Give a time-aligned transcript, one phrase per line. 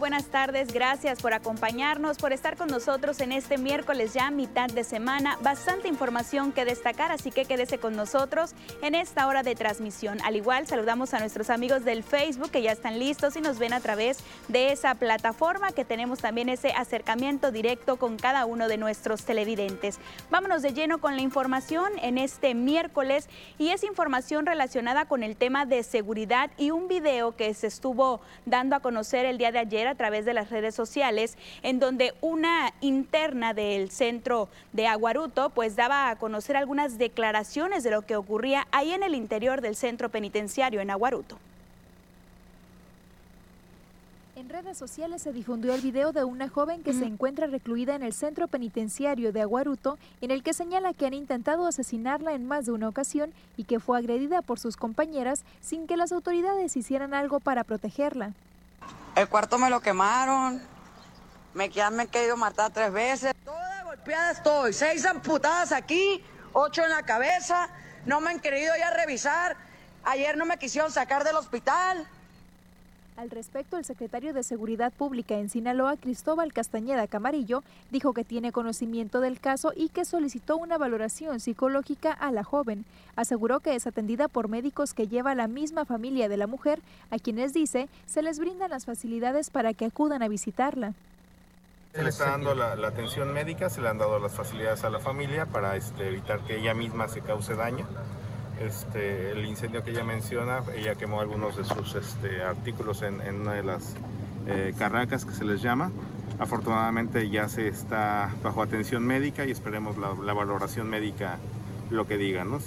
[0.00, 0.72] Buenas tardes.
[0.72, 5.36] Gracias por acompañarnos, por estar con nosotros en este miércoles ya mitad de semana.
[5.42, 10.16] Bastante información que destacar, así que quédese con nosotros en esta hora de transmisión.
[10.24, 13.74] Al igual, saludamos a nuestros amigos del Facebook que ya están listos y nos ven
[13.74, 18.78] a través de esa plataforma que tenemos también ese acercamiento directo con cada uno de
[18.78, 19.98] nuestros televidentes.
[20.30, 23.28] Vámonos de lleno con la información en este miércoles
[23.58, 28.22] y es información relacionada con el tema de seguridad y un video que se estuvo
[28.46, 32.14] dando a conocer el día de ayer a través de las redes sociales, en donde
[32.20, 38.16] una interna del centro de Aguaruto pues daba a conocer algunas declaraciones de lo que
[38.16, 41.38] ocurría ahí en el interior del centro penitenciario en Aguaruto.
[44.40, 48.02] En redes sociales se difundió el video de una joven que se encuentra recluida en
[48.02, 52.64] el centro penitenciario de Aguaruto, en el que señala que han intentado asesinarla en más
[52.64, 57.12] de una ocasión y que fue agredida por sus compañeras sin que las autoridades hicieran
[57.12, 58.32] algo para protegerla.
[59.14, 60.62] El cuarto me lo quemaron.
[61.54, 63.34] Me, me he querido matar tres veces.
[63.44, 64.72] Toda golpeada estoy.
[64.72, 67.68] Seis amputadas aquí, ocho en la cabeza.
[68.06, 69.56] No me han querido ya revisar.
[70.04, 72.08] Ayer no me quisieron sacar del hospital.
[73.20, 78.50] Al respecto, el secretario de Seguridad Pública en Sinaloa, Cristóbal Castañeda Camarillo, dijo que tiene
[78.50, 82.86] conocimiento del caso y que solicitó una valoración psicológica a la joven.
[83.16, 87.18] Aseguró que es atendida por médicos que lleva la misma familia de la mujer, a
[87.18, 90.94] quienes dice se les brindan las facilidades para que acudan a visitarla.
[91.92, 94.98] Se le está dando la, atención médica, se le han dado las facilidades a la
[94.98, 97.86] familia para este, evitar que ella misma se cause daño.
[98.60, 103.54] Este, el incendio que ella menciona, ella quemó algunos de sus este, artículos en, una
[103.54, 103.94] de las
[104.46, 105.90] eh, carracas que se les llama.
[106.38, 111.38] Afortunadamente ya se está bajo atención médica y esperemos la, valoración médica
[111.90, 112.44] lo que diga.
[112.44, 112.58] ¿no?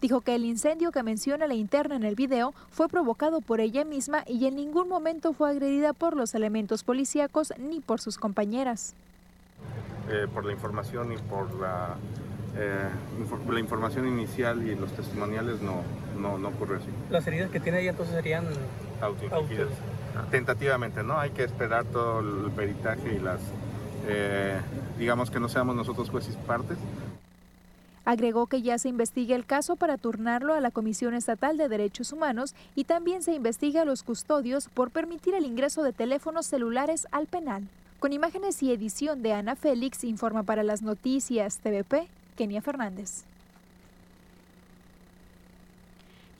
[0.00, 3.84] Dijo que el incendio que menciona la interna en el video fue provocado por ella
[3.84, 8.94] misma y en ningún momento fue agredida por los elementos policíacos ni por sus compañeras.
[10.10, 11.96] Eh, por la información y por la
[12.56, 12.88] eh,
[13.50, 15.82] la información inicial y los testimoniales no,
[16.18, 16.88] no, no ocurre así.
[17.10, 18.44] ¿Las heridas que tiene ella entonces serían
[19.00, 19.68] autoinfligidas?
[20.30, 21.18] Tentativamente, ¿no?
[21.18, 23.40] Hay que esperar todo el peritaje y las,
[24.06, 24.58] eh,
[24.98, 26.76] digamos que no seamos nosotros jueces y partes.
[28.04, 32.12] Agregó que ya se investiga el caso para turnarlo a la Comisión Estatal de Derechos
[32.12, 37.06] Humanos y también se investiga a los custodios por permitir el ingreso de teléfonos celulares
[37.12, 37.62] al penal.
[38.00, 43.24] Con imágenes y edición de Ana Félix, informa para las noticias TVP Kenia Fernández.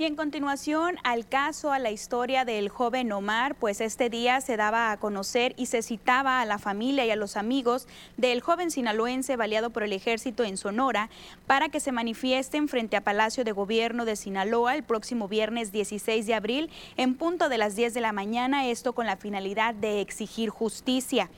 [0.03, 4.57] Y en continuación al caso, a la historia del joven Omar, pues este día se
[4.57, 7.87] daba a conocer y se citaba a la familia y a los amigos
[8.17, 11.09] del joven sinaloense baleado por el ejército en Sonora
[11.47, 16.27] para que se manifiesten frente a Palacio de Gobierno de Sinaloa el próximo viernes 16
[16.27, 20.01] de abril en punto de las 10 de la mañana, esto con la finalidad de
[20.01, 21.31] exigir justicia.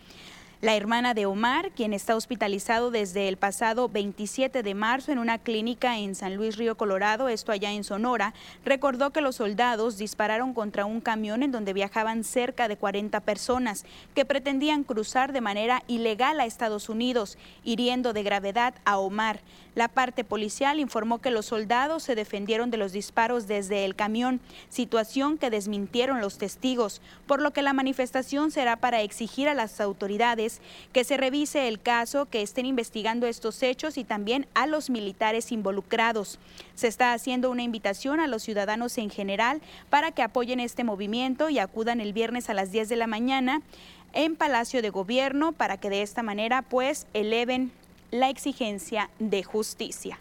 [0.65, 5.37] La hermana de Omar, quien está hospitalizado desde el pasado 27 de marzo en una
[5.37, 8.33] clínica en San Luis Río Colorado, esto allá en Sonora,
[8.65, 13.85] recordó que los soldados dispararon contra un camión en donde viajaban cerca de 40 personas
[14.15, 19.41] que pretendían cruzar de manera ilegal a Estados Unidos, hiriendo de gravedad a Omar.
[19.75, 24.41] La parte policial informó que los soldados se defendieron de los disparos desde el camión,
[24.71, 29.79] situación que desmintieron los testigos, por lo que la manifestación será para exigir a las
[29.81, 30.54] autoridades
[30.93, 35.53] que se revise el caso, que estén investigando estos hechos y también a los militares
[35.53, 36.39] involucrados.
[36.75, 39.61] Se está haciendo una invitación a los ciudadanos en general
[39.91, 43.63] para que apoyen este movimiento y acudan el viernes a las 10 de la mañana
[44.13, 47.73] en Palacio de Gobierno para que de esta manera pues eleven
[48.11, 50.19] la exigencia de justicia.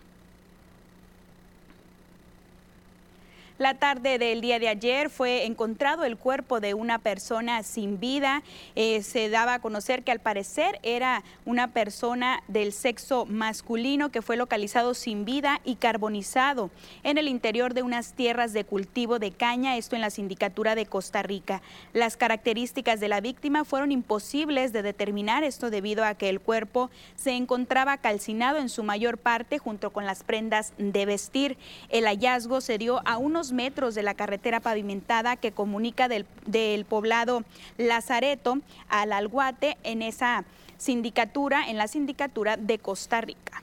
[3.59, 8.41] La tarde del día de ayer fue encontrado el cuerpo de una persona sin vida.
[8.75, 14.23] Eh, se daba a conocer que al parecer era una persona del sexo masculino que
[14.23, 16.71] fue localizado sin vida y carbonizado
[17.03, 20.87] en el interior de unas tierras de cultivo de caña, esto en la sindicatura de
[20.87, 21.61] Costa Rica.
[21.93, 26.89] Las características de la víctima fueron imposibles de determinar esto debido a que el cuerpo
[27.15, 31.55] se encontraba calcinado en su mayor parte junto con las prendas de vestir.
[31.89, 36.85] El hallazgo se dio a unos metros de la carretera pavimentada que comunica del, del
[36.85, 37.43] poblado
[37.77, 38.59] Lazareto
[38.89, 40.45] al Alguate en esa
[40.77, 43.62] sindicatura, en la sindicatura de Costa Rica.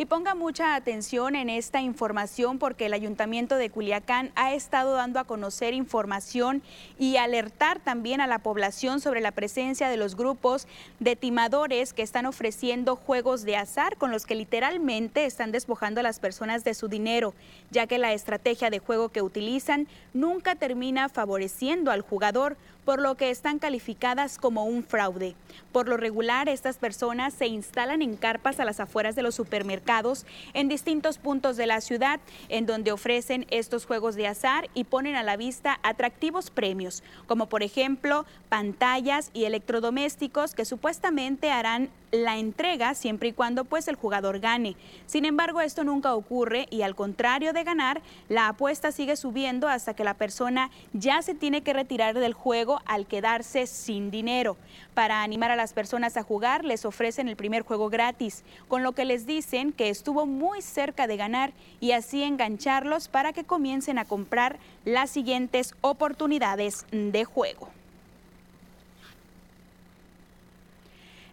[0.00, 5.20] Y ponga mucha atención en esta información porque el Ayuntamiento de Culiacán ha estado dando
[5.20, 6.62] a conocer información
[6.98, 10.66] y alertar también a la población sobre la presencia de los grupos
[11.00, 16.02] de timadores que están ofreciendo juegos de azar con los que literalmente están despojando a
[16.02, 17.34] las personas de su dinero,
[17.70, 23.16] ya que la estrategia de juego que utilizan nunca termina favoreciendo al jugador por lo
[23.16, 25.34] que están calificadas como un fraude.
[25.72, 30.26] Por lo regular, estas personas se instalan en carpas a las afueras de los supermercados
[30.54, 35.16] en distintos puntos de la ciudad, en donde ofrecen estos juegos de azar y ponen
[35.16, 42.38] a la vista atractivos premios, como por ejemplo pantallas y electrodomésticos que supuestamente harán la
[42.38, 44.76] entrega siempre y cuando pues el jugador gane.
[45.06, 49.94] Sin embargo, esto nunca ocurre y al contrario de ganar, la apuesta sigue subiendo hasta
[49.94, 54.56] que la persona ya se tiene que retirar del juego al quedarse sin dinero.
[54.94, 58.92] Para animar a las personas a jugar, les ofrecen el primer juego gratis, con lo
[58.92, 63.98] que les dicen que estuvo muy cerca de ganar y así engancharlos para que comiencen
[63.98, 67.79] a comprar las siguientes oportunidades de juego.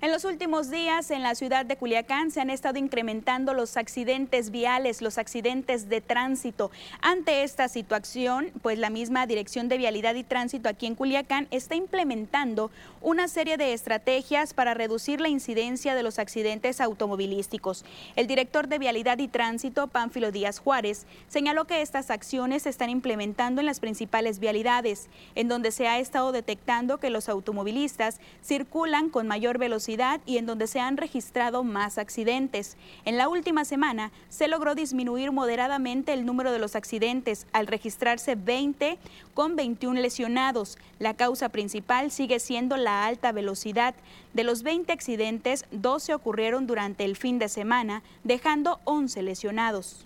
[0.07, 4.51] En los últimos días en la ciudad de Culiacán se han estado incrementando los accidentes
[4.51, 6.71] viales, los accidentes de tránsito.
[7.01, 11.75] Ante esta situación, pues la misma Dirección de Vialidad y Tránsito aquí en Culiacán está
[11.75, 12.71] implementando
[13.01, 17.83] una serie de estrategias para reducir la incidencia de los accidentes automovilísticos.
[18.15, 22.89] El director de Vialidad y Tránsito, Pánfilo Díaz Juárez, señaló que estas acciones se están
[22.89, 29.09] implementando en las principales vialidades, en donde se ha estado detectando que los automovilistas circulan
[29.09, 32.77] con mayor velocidad y en donde se han registrado más accidentes.
[33.03, 38.35] En la última semana se logró disminuir moderadamente el número de los accidentes al registrarse
[38.35, 38.99] 20
[39.33, 40.77] con 21 lesionados.
[40.99, 43.95] La causa principal sigue siendo la alta velocidad.
[44.33, 50.05] De los 20 accidentes, 12 ocurrieron durante el fin de semana, dejando 11 lesionados.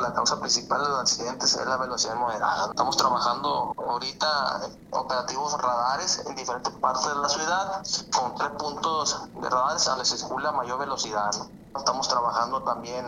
[0.00, 2.68] La causa principal de los accidentes es la velocidad moderada.
[2.70, 4.60] Estamos trabajando ahorita
[4.90, 7.82] operativos radares en diferentes partes de la ciudad
[8.16, 11.30] con tres puntos de radares a donde se circula mayor velocidad.
[11.76, 13.06] Estamos trabajando también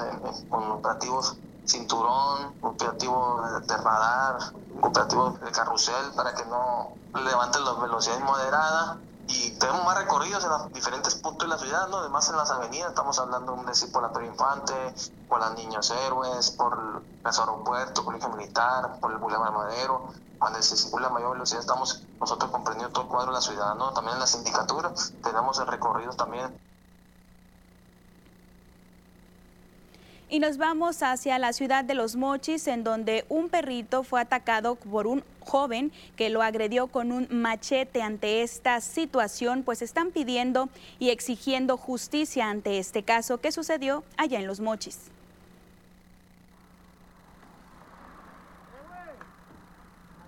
[0.51, 4.39] con operativos cinturón, operativos de radar,
[4.83, 10.51] operativos de carrusel para que no levanten las velocidades moderadas y tenemos más recorridos en
[10.51, 11.99] los diferentes puntos de la ciudad, ¿no?
[11.99, 14.95] Además en las avenidas, estamos hablando de decir por la Pedro Infante,
[15.29, 20.77] por las Niños Héroes, por el aeropuerto, Colegio Militar, por el Boulevard Madero, cuando se
[20.77, 23.93] circula mayor velocidad estamos nosotros comprendiendo todo el cuadro de la ciudad, ¿no?
[23.93, 24.93] También en la sindicatura
[25.23, 26.59] tenemos el recorrido también
[30.31, 34.77] Y nos vamos hacia la ciudad de Los Mochis, en donde un perrito fue atacado
[34.77, 40.71] por un joven que lo agredió con un machete ante esta situación, pues están pidiendo
[40.99, 45.11] y exigiendo justicia ante este caso que sucedió allá en Los Mochis.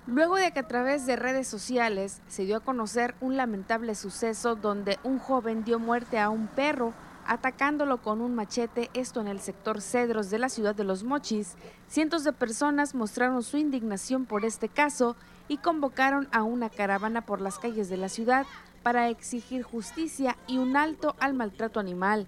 [0.07, 4.55] Luego de que a través de redes sociales se dio a conocer un lamentable suceso
[4.55, 6.93] donde un joven dio muerte a un perro
[7.29, 11.55] atacándolo con un machete, esto en el sector Cedros de la ciudad de Los Mochis.
[11.89, 15.17] Cientos de personas mostraron su indignación por este caso
[15.49, 18.47] y convocaron a una caravana por las calles de la ciudad
[18.83, 22.27] para exigir justicia y un alto al maltrato animal.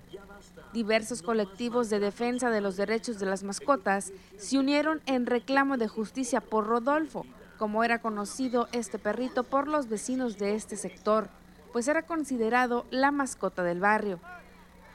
[0.73, 5.89] Diversos colectivos de defensa de los derechos de las mascotas se unieron en reclamo de
[5.89, 7.25] justicia por Rodolfo,
[7.59, 11.29] como era conocido este perrito por los vecinos de este sector,
[11.73, 14.21] pues era considerado la mascota del barrio.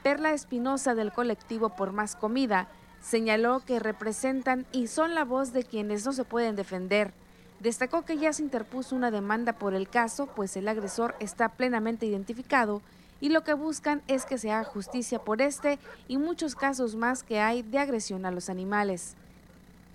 [0.04, 2.68] Perla Espinosa del colectivo Por Más Comida
[3.00, 7.14] señaló que representan y son la voz de quienes no se pueden defender.
[7.60, 12.04] Destacó que ya se interpuso una demanda por el caso, pues el agresor está plenamente
[12.04, 12.82] identificado
[13.22, 17.22] y lo que buscan es que se haga justicia por este y muchos casos más
[17.22, 19.14] que hay de agresión a los animales.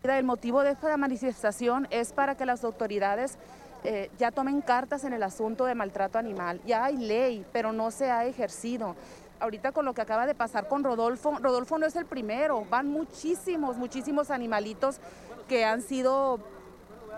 [0.02, 3.38] El motivo de esta manifestación es para que las autoridades
[3.84, 6.60] eh, ya tomen cartas en el asunto de maltrato animal.
[6.66, 8.96] Ya hay ley, pero no se ha ejercido
[9.40, 12.88] ahorita con lo que acaba de pasar con Rodolfo, Rodolfo no es el primero, van
[12.88, 15.00] muchísimos, muchísimos animalitos
[15.48, 16.40] que han sido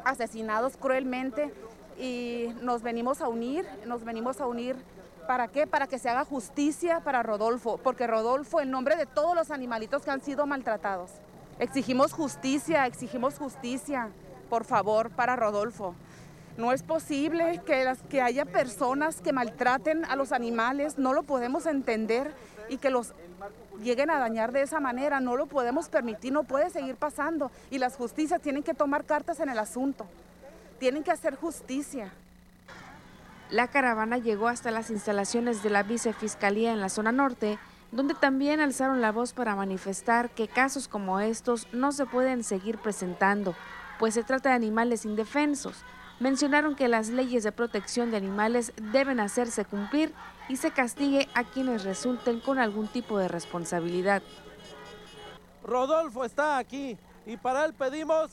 [0.03, 1.53] asesinados cruelmente
[1.99, 4.75] y nos venimos a unir, nos venimos a unir
[5.27, 5.67] ¿Para qué?
[5.67, 10.03] Para que se haga justicia para Rodolfo, porque Rodolfo, en nombre de todos los animalitos
[10.03, 11.11] que han sido maltratados,
[11.59, 14.09] exigimos justicia, exigimos justicia,
[14.49, 15.95] por favor, para Rodolfo.
[16.58, 22.34] No es posible que, haya personas que maltraten a los animales, no lo podemos entender
[22.70, 23.13] y que los
[23.81, 27.79] lleguen a dañar de esa manera, no lo podemos permitir, no puede seguir pasando y
[27.79, 30.05] las justicias tienen que tomar cartas en el asunto,
[30.79, 32.12] tienen que hacer justicia.
[33.50, 37.58] La caravana llegó hasta las instalaciones de la vicefiscalía en la zona norte
[37.91, 42.77] donde también alzaron la voz para manifestar que casos como estos no se pueden seguir
[42.77, 43.53] presentando,
[44.00, 45.84] pues se trata de animales indefensos.
[46.21, 50.13] Mencionaron que las leyes de protección de animales deben hacerse cumplir
[50.49, 54.21] y se castigue a quienes resulten con algún tipo de responsabilidad.
[55.63, 58.29] Rodolfo está aquí y para él pedimos...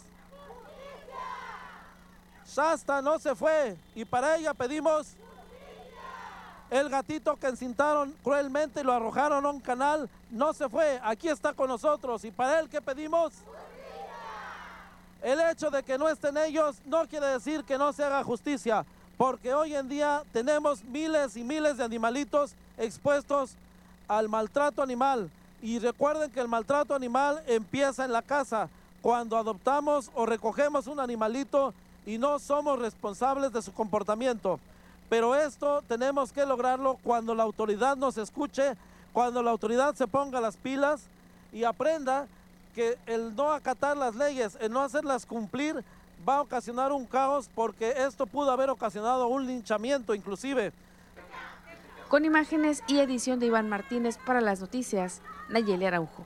[2.47, 5.17] Shasta no se fue y para ella pedimos...
[6.69, 11.31] El gatito que encintaron cruelmente y lo arrojaron a un canal no se fue, aquí
[11.31, 13.33] está con nosotros y para él ¿qué pedimos?
[15.23, 18.85] El hecho de que no estén ellos no quiere decir que no se haga justicia,
[19.17, 23.51] porque hoy en día tenemos miles y miles de animalitos expuestos
[24.07, 25.29] al maltrato animal.
[25.61, 28.69] Y recuerden que el maltrato animal empieza en la casa,
[29.03, 31.75] cuando adoptamos o recogemos un animalito
[32.07, 34.61] y no somos responsables de su comportamiento.
[35.09, 38.77] Pero esto tenemos que lograrlo cuando la autoridad nos escuche,
[39.13, 41.01] cuando la autoridad se ponga las pilas
[41.53, 42.27] y aprenda
[42.79, 45.83] que el no acatar las leyes, el no hacerlas cumplir,
[46.29, 50.73] va a ocasionar un caos porque esto pudo haber ocasionado un linchamiento inclusive.
[52.09, 56.25] Con imágenes y edición de Iván Martínez para las noticias, Nayeli Araujo.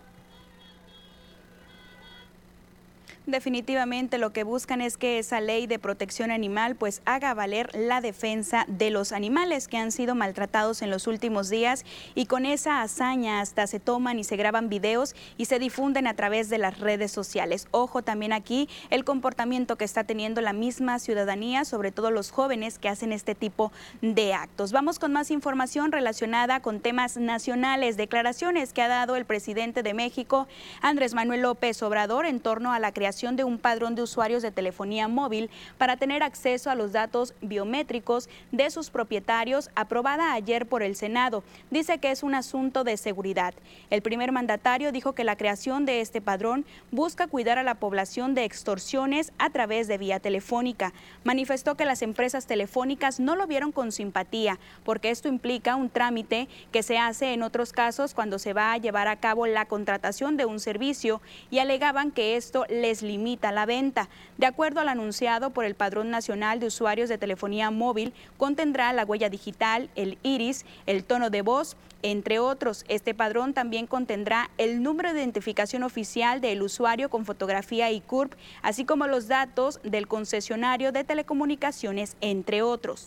[3.26, 8.00] Definitivamente lo que buscan es que esa ley de protección animal pues haga valer la
[8.00, 11.84] defensa de los animales que han sido maltratados en los últimos días
[12.16, 16.14] y con esa hazaña hasta se toman y se graban videos y se difunden a
[16.14, 17.68] través de las redes sociales.
[17.70, 22.80] Ojo también aquí el comportamiento que está teniendo la misma ciudadanía, sobre todo los jóvenes
[22.80, 24.72] que hacen este tipo de actos.
[24.72, 29.94] Vamos con más información relacionada con temas nacionales, declaraciones que ha dado el presidente de
[29.94, 30.48] México,
[30.80, 34.50] Andrés Manuel López Obrador, en torno a la creación de un padrón de usuarios de
[34.50, 40.82] telefonía móvil para tener acceso a los datos biométricos de sus propietarios, aprobada ayer por
[40.82, 41.44] el Senado.
[41.70, 43.52] Dice que es un asunto de seguridad.
[43.90, 48.34] El primer mandatario dijo que la creación de este padrón busca cuidar a la población
[48.34, 50.94] de extorsiones a través de vía telefónica.
[51.22, 56.48] Manifestó que las empresas telefónicas no lo vieron con simpatía, porque esto implica un trámite
[56.72, 60.38] que se hace en otros casos cuando se va a llevar a cabo la contratación
[60.38, 64.08] de un servicio y alegaban que esto les limita la venta.
[64.38, 69.04] De acuerdo al anunciado por el Padrón Nacional de Usuarios de Telefonía Móvil, contendrá la
[69.04, 72.84] huella digital, el iris, el tono de voz, entre otros.
[72.88, 78.34] Este padrón también contendrá el número de identificación oficial del usuario con fotografía y CURP,
[78.62, 83.06] así como los datos del concesionario de telecomunicaciones, entre otros.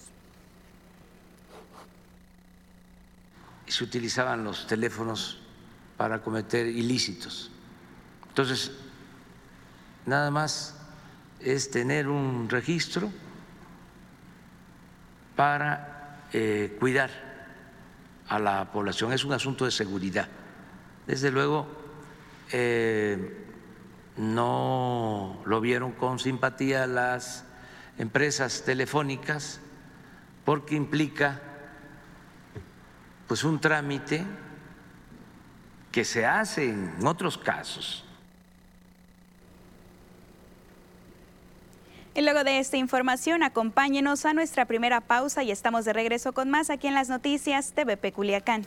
[3.68, 5.40] Se utilizaban los teléfonos
[5.98, 7.52] para cometer ilícitos.
[8.30, 8.72] Entonces,
[10.06, 10.76] nada más
[11.40, 13.12] es tener un registro
[15.36, 17.10] para eh, cuidar
[18.28, 19.14] a la población.
[19.14, 20.28] Es un asunto de seguridad.
[21.08, 21.68] Desde luego,
[22.52, 23.46] eh,
[24.18, 27.46] no lo vieron con simpatía las
[27.98, 29.60] empresas telefónicas
[30.46, 31.42] porque implica
[33.28, 34.24] pues un trámite
[35.92, 38.05] que se hace en otros casos
[42.16, 46.50] Y luego de esta información, acompáñenos a nuestra primera pausa y estamos de regreso con
[46.50, 48.66] más aquí en las noticias TVP Culiacán.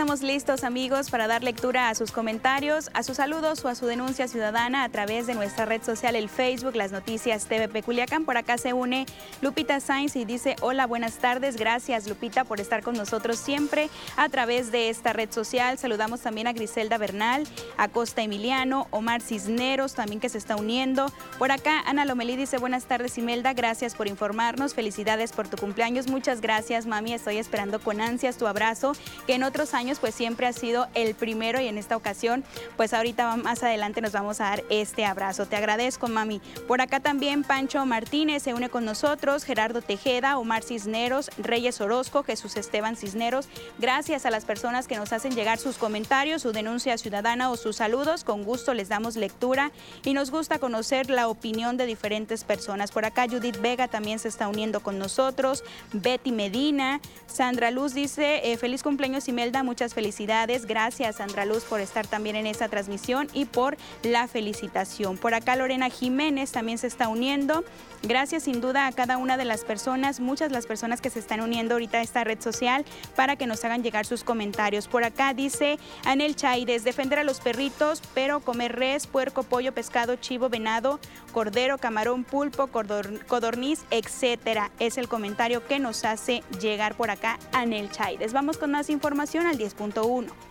[0.00, 3.84] Estamos listos amigos para dar lectura a sus comentarios, a sus saludos o a su
[3.84, 8.24] denuncia ciudadana a través de nuestra red social, el Facebook, las noticias TVP Culiacán.
[8.24, 9.04] Por acá se une
[9.42, 14.30] Lupita Sainz y dice, hola, buenas tardes, gracias Lupita por estar con nosotros siempre a
[14.30, 15.76] través de esta red social.
[15.76, 21.12] Saludamos también a Griselda Bernal, a Costa Emiliano, Omar Cisneros también que se está uniendo.
[21.38, 26.08] Por acá Ana Lomelí dice, buenas tardes Imelda, gracias por informarnos, felicidades por tu cumpleaños,
[26.08, 28.92] muchas gracias mami, estoy esperando con ansias tu abrazo,
[29.26, 32.44] que en otro años pues siempre ha sido el primero y en esta ocasión
[32.76, 35.46] pues ahorita más adelante nos vamos a dar este abrazo.
[35.46, 36.40] Te agradezco mami.
[36.66, 42.22] Por acá también Pancho Martínez se une con nosotros, Gerardo Tejeda, Omar Cisneros, Reyes Orozco,
[42.22, 43.48] Jesús Esteban Cisneros.
[43.78, 47.76] Gracias a las personas que nos hacen llegar sus comentarios, su denuncia ciudadana o sus
[47.76, 48.24] saludos.
[48.24, 49.72] Con gusto les damos lectura
[50.04, 52.92] y nos gusta conocer la opinión de diferentes personas.
[52.92, 58.50] Por acá Judith Vega también se está uniendo con nosotros, Betty Medina, Sandra Luz dice,
[58.50, 60.66] eh, feliz cumpleaños Mel Esmeralda, muchas felicidades.
[60.66, 65.16] Gracias, Sandra Luz, por estar también en esta transmisión y por la felicitación.
[65.16, 67.62] Por acá Lorena Jiménez también se está uniendo.
[68.02, 71.42] Gracias sin duda a cada una de las personas, muchas las personas que se están
[71.42, 74.88] uniendo ahorita a esta red social para que nos hagan llegar sus comentarios.
[74.88, 80.16] Por acá dice Anel Chaides, defender a los perritos, pero comer res, puerco, pollo, pescado,
[80.16, 80.98] chivo, venado,
[81.32, 84.70] cordero, camarón, pulpo, codorniz, etcétera.
[84.78, 88.32] Es el comentario que nos hace llegar por acá Anel Chaides.
[88.32, 90.49] Vamos con más información al 10.1.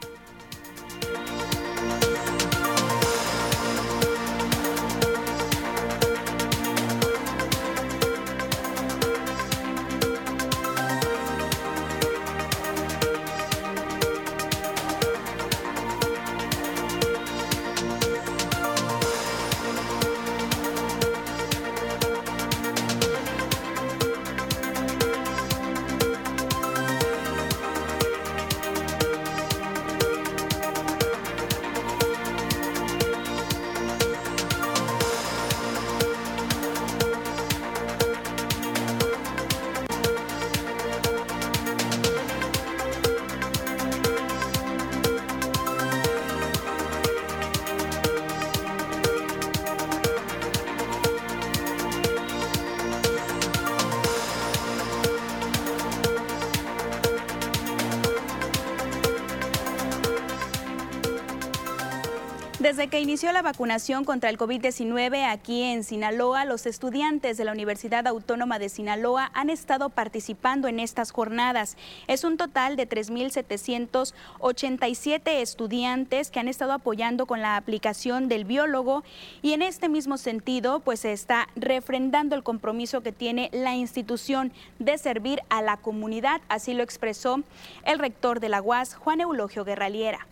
[62.80, 67.52] Desde que inició la vacunación contra el COVID-19 aquí en Sinaloa, los estudiantes de la
[67.52, 71.76] Universidad Autónoma de Sinaloa han estado participando en estas jornadas.
[72.08, 79.04] Es un total de 3.787 estudiantes que han estado apoyando con la aplicación del biólogo
[79.42, 84.54] y en este mismo sentido, pues se está refrendando el compromiso que tiene la institución
[84.80, 86.40] de servir a la comunidad.
[86.48, 87.42] Así lo expresó
[87.84, 90.26] el rector de la UAS, Juan Eulogio Guerraliera.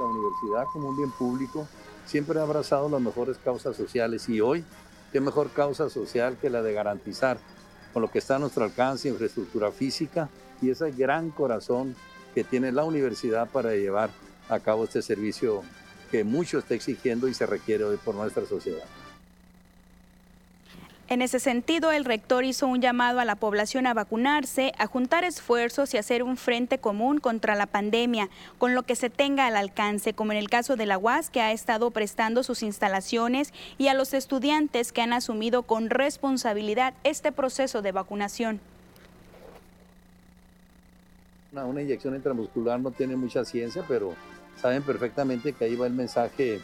[0.00, 1.68] La universidad como un bien público
[2.06, 4.64] siempre ha abrazado las mejores causas sociales y hoy,
[5.12, 7.38] ¿qué mejor causa social que la de garantizar
[7.92, 10.28] con lo que está a nuestro alcance infraestructura física
[10.62, 11.94] y ese gran corazón
[12.34, 14.10] que tiene la universidad para llevar
[14.48, 15.62] a cabo este servicio
[16.10, 18.84] que mucho está exigiendo y se requiere hoy por nuestra sociedad?
[21.10, 25.24] En ese sentido, el rector hizo un llamado a la población a vacunarse, a juntar
[25.24, 29.56] esfuerzos y hacer un frente común contra la pandemia, con lo que se tenga al
[29.56, 33.88] alcance, como en el caso de la UAS, que ha estado prestando sus instalaciones, y
[33.88, 38.60] a los estudiantes que han asumido con responsabilidad este proceso de vacunación.
[41.50, 44.14] Una, una inyección intramuscular no tiene mucha ciencia, pero
[44.62, 46.60] saben perfectamente que ahí va el mensaje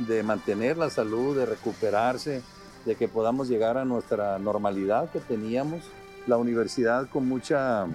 [0.00, 2.42] de mantener la salud, de recuperarse,
[2.84, 5.80] de que podamos llegar a nuestra normalidad que teníamos.
[6.26, 7.86] La universidad con mucha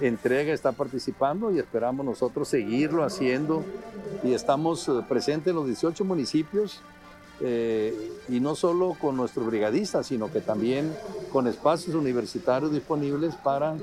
[0.00, 3.64] entrega está participando y esperamos nosotros seguirlo haciendo
[4.22, 6.80] y estamos eh, presentes en los 18 municipios
[7.40, 10.94] eh, y no solo con nuestros brigadistas, sino que también
[11.32, 13.76] con espacios universitarios disponibles para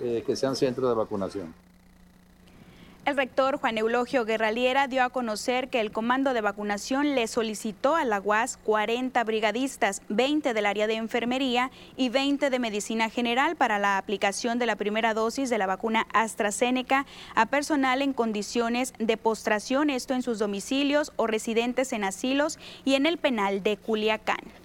[0.00, 1.63] eh, que sean centros de vacunación.
[3.04, 7.96] El rector Juan Eulogio Guerraliera dio a conocer que el comando de vacunación le solicitó
[7.96, 13.56] a la UAS 40 brigadistas, 20 del área de enfermería y 20 de medicina general
[13.56, 18.94] para la aplicación de la primera dosis de la vacuna AstraZeneca a personal en condiciones
[18.98, 23.76] de postración, esto en sus domicilios o residentes en asilos y en el penal de
[23.76, 24.63] Culiacán.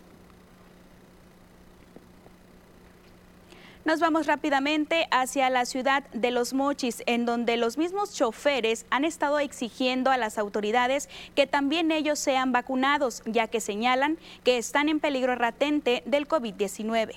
[3.85, 9.05] Nos vamos rápidamente hacia la ciudad de Los Mochis, en donde los mismos choferes han
[9.05, 14.89] estado exigiendo a las autoridades que también ellos sean vacunados, ya que señalan que están
[14.89, 17.15] en peligro latente del COVID-19.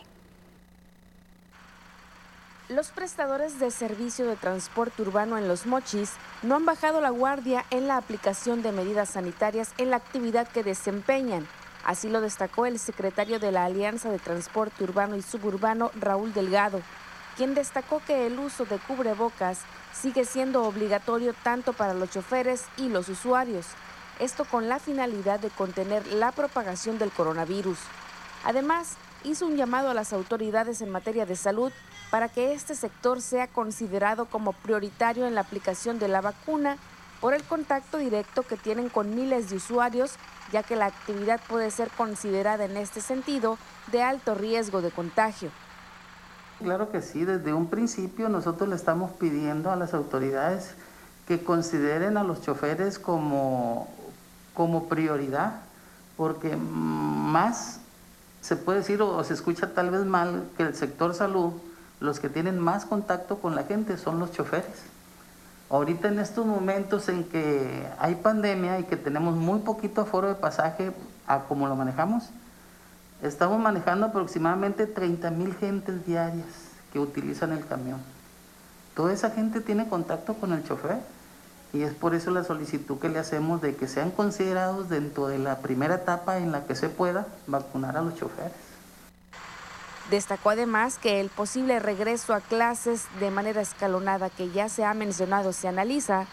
[2.68, 7.66] Los prestadores de servicio de transporte urbano en Los Mochis no han bajado la guardia
[7.70, 11.46] en la aplicación de medidas sanitarias en la actividad que desempeñan
[11.84, 16.80] Así lo destacó el secretario de la Alianza de Transporte Urbano y Suburbano, Raúl Delgado,
[17.36, 19.60] quien destacó que el uso de cubrebocas
[19.92, 23.66] sigue siendo obligatorio tanto para los choferes y los usuarios,
[24.20, 27.78] esto con la finalidad de contener la propagación del coronavirus.
[28.44, 31.72] Además, hizo un llamado a las autoridades en materia de salud
[32.10, 36.76] para que este sector sea considerado como prioritario en la aplicación de la vacuna
[37.22, 40.16] por el contacto directo que tienen con miles de usuarios
[40.50, 43.58] ya que la actividad puede ser considerada en este sentido
[43.92, 45.50] de alto riesgo de contagio.
[46.58, 50.74] Claro que sí, desde un principio nosotros le estamos pidiendo a las autoridades
[51.28, 53.88] que consideren a los choferes como,
[54.52, 55.60] como prioridad,
[56.16, 57.78] porque más
[58.40, 61.52] se puede decir o se escucha tal vez mal que el sector salud
[62.00, 64.91] los que tienen más contacto con la gente son los choferes.
[65.72, 70.34] Ahorita en estos momentos en que hay pandemia y que tenemos muy poquito aforo de
[70.34, 70.92] pasaje
[71.26, 72.28] a como lo manejamos,
[73.22, 76.44] estamos manejando aproximadamente 30 mil gentes diarias
[76.92, 78.00] que utilizan el camión.
[78.94, 80.98] Toda esa gente tiene contacto con el chofer
[81.72, 85.38] y es por eso la solicitud que le hacemos de que sean considerados dentro de
[85.38, 88.71] la primera etapa en la que se pueda vacunar a los choferes.
[90.10, 94.94] Destacó además que el posible regreso a clases de manera escalonada que ya se ha
[94.94, 96.26] mencionado se analiza,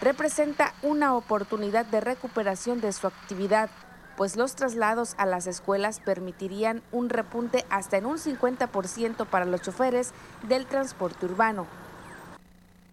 [0.00, 3.70] representa una oportunidad de recuperación de su actividad,
[4.16, 9.62] pues los traslados a las escuelas permitirían un repunte hasta en un 50% para los
[9.62, 10.12] choferes
[10.46, 11.66] del transporte urbano.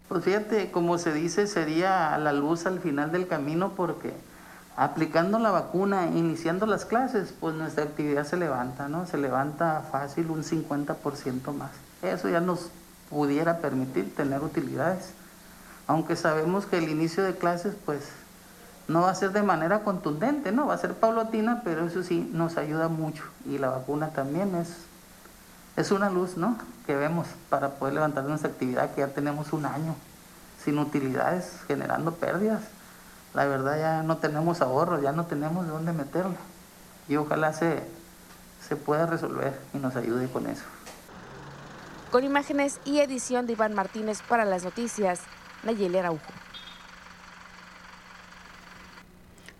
[0.07, 4.13] Pues fíjate, como se dice, sería la luz al final del camino porque
[4.81, 9.05] aplicando la vacuna, iniciando las clases, pues nuestra actividad se levanta, ¿no?
[9.05, 11.69] Se levanta fácil un 50% más.
[12.01, 12.71] Eso ya nos
[13.11, 15.11] pudiera permitir tener utilidades.
[15.85, 18.09] Aunque sabemos que el inicio de clases, pues,
[18.87, 20.65] no va a ser de manera contundente, ¿no?
[20.65, 23.23] Va a ser paulatina, pero eso sí nos ayuda mucho.
[23.45, 24.77] Y la vacuna también es,
[25.77, 26.57] es una luz, ¿no?
[26.87, 29.93] Que vemos para poder levantar nuestra actividad, que ya tenemos un año
[30.65, 32.61] sin utilidades, generando pérdidas
[33.33, 36.35] la verdad ya no tenemos ahorro, ya no tenemos de dónde meterlo.
[37.07, 37.83] Y ojalá se,
[38.67, 40.63] se pueda resolver y nos ayude con eso.
[42.11, 45.21] Con imágenes y edición de Iván Martínez para las noticias,
[45.63, 46.31] Nayeli Araujo.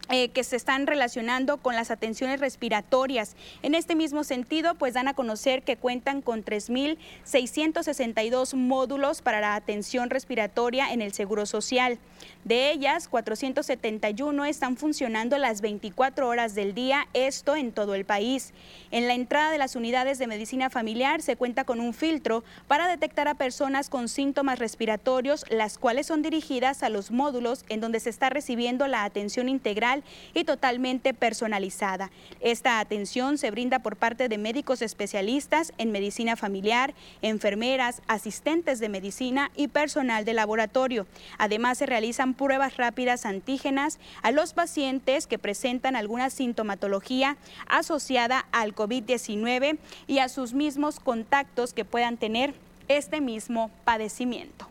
[0.10, 3.36] eh, que se están relacionando con las atenciones respiratorias.
[3.62, 9.56] En este mismo sentido, pues dan a conocer que cuentan con 3.662 módulos para la
[9.56, 12.00] atención respiratoria en el Seguro Social.
[12.46, 18.54] De ellas, 471 están funcionando las 24 horas del día, esto en todo el país.
[18.92, 22.88] En la entrada de las unidades de medicina familiar se cuenta con un filtro para
[22.88, 28.00] detectar a personas con síntomas respiratorios, las cuales son dirigidas a los módulos en donde
[28.00, 29.97] se está recibiendo la atención integral
[30.34, 32.12] y totalmente personalizada.
[32.40, 38.90] Esta atención se brinda por parte de médicos especialistas en medicina familiar, enfermeras, asistentes de
[38.90, 41.08] medicina y personal de laboratorio.
[41.38, 48.76] Además, se realizan pruebas rápidas antígenas a los pacientes que presentan alguna sintomatología asociada al
[48.76, 52.54] COVID-19 y a sus mismos contactos que puedan tener
[52.88, 54.68] este mismo padecimiento.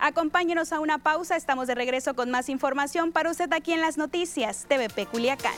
[0.00, 3.98] Acompáñenos a una pausa, estamos de regreso con más información para usted aquí en las
[3.98, 5.52] noticias TVP Culiacán.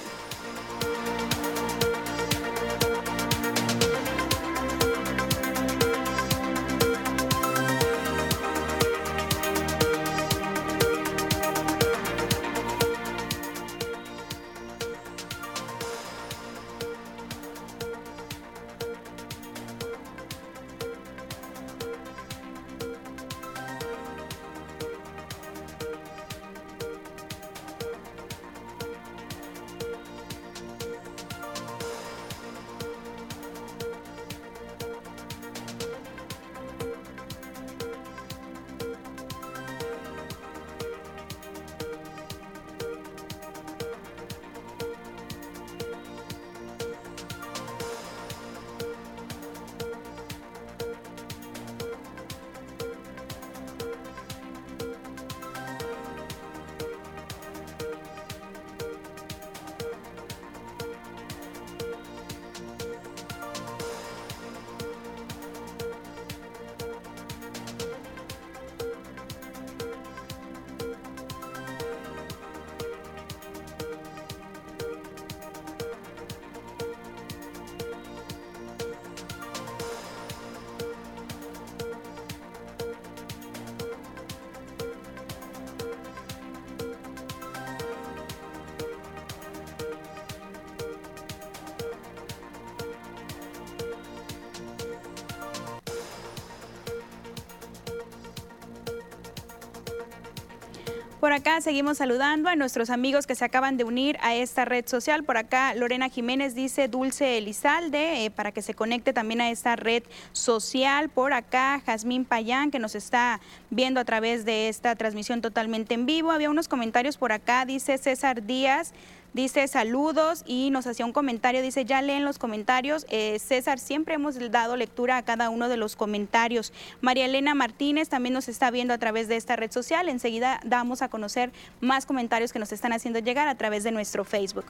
[101.23, 104.89] Por acá seguimos saludando a nuestros amigos que se acaban de unir a esta red
[104.89, 105.23] social.
[105.23, 109.77] Por acá Lorena Jiménez dice Dulce Elizalde eh, para que se conecte también a esta
[109.77, 111.11] red social.
[111.11, 116.07] Por acá Jazmín Payán que nos está viendo a través de esta transmisión totalmente en
[116.07, 116.33] vivo.
[116.33, 118.93] Había unos comentarios por acá, dice César Díaz.
[119.35, 123.07] Dice saludos y nos hacía un comentario, dice ya leen los comentarios.
[123.09, 126.73] Eh, César, siempre hemos dado lectura a cada uno de los comentarios.
[127.01, 130.11] María Elena Martínez también nos está viendo a través de esta red social.
[130.11, 134.25] Enseguida damos a conocer más comentarios que nos están haciendo llegar a través de nuestro
[134.25, 134.67] Facebook.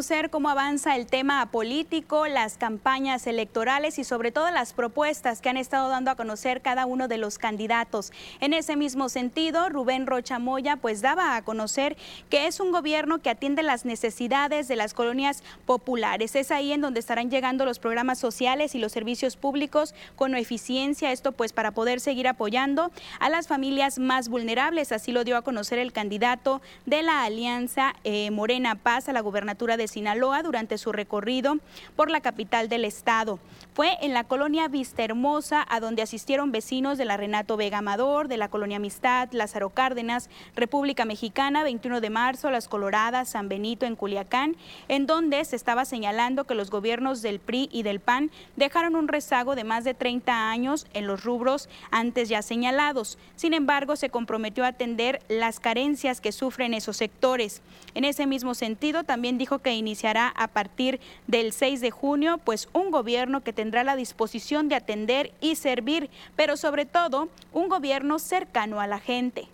[0.00, 5.50] Conocer cómo avanza el tema político, las campañas electorales y sobre todo las propuestas que
[5.50, 8.10] han estado dando a conocer cada uno de los candidatos.
[8.40, 11.98] En ese mismo sentido, Rubén Rocha Moya pues daba a conocer
[12.30, 16.34] que es un gobierno que atiende las necesidades de las colonias populares.
[16.34, 21.12] Es ahí en donde estarán llegando los programas sociales y los servicios públicos con eficiencia,
[21.12, 24.92] esto pues para poder seguir apoyando a las familias más vulnerables.
[24.92, 29.20] Así lo dio a conocer el candidato de la Alianza eh, Morena Paz a la
[29.20, 31.58] gobernación de Sinaloa durante su recorrido
[31.96, 33.38] por la capital del estado.
[33.74, 38.28] Fue en la colonia Vista Hermosa, a donde asistieron vecinos de la Renato Vega Amador,
[38.28, 43.86] de la colonia Amistad, Lázaro Cárdenas, República Mexicana, 21 de marzo, Las Coloradas, San Benito
[43.86, 44.56] en Culiacán,
[44.88, 49.08] en donde se estaba señalando que los gobiernos del PRI y del PAN dejaron un
[49.08, 53.18] rezago de más de 30 años en los rubros antes ya señalados.
[53.36, 57.62] Sin embargo, se comprometió a atender las carencias que sufren esos sectores.
[57.94, 62.68] En ese mismo sentido, también dijo que iniciará a partir del 6 de junio, pues
[62.72, 68.18] un gobierno que tendrá la disposición de atender y servir, pero sobre todo un gobierno
[68.18, 69.48] cercano a la gente.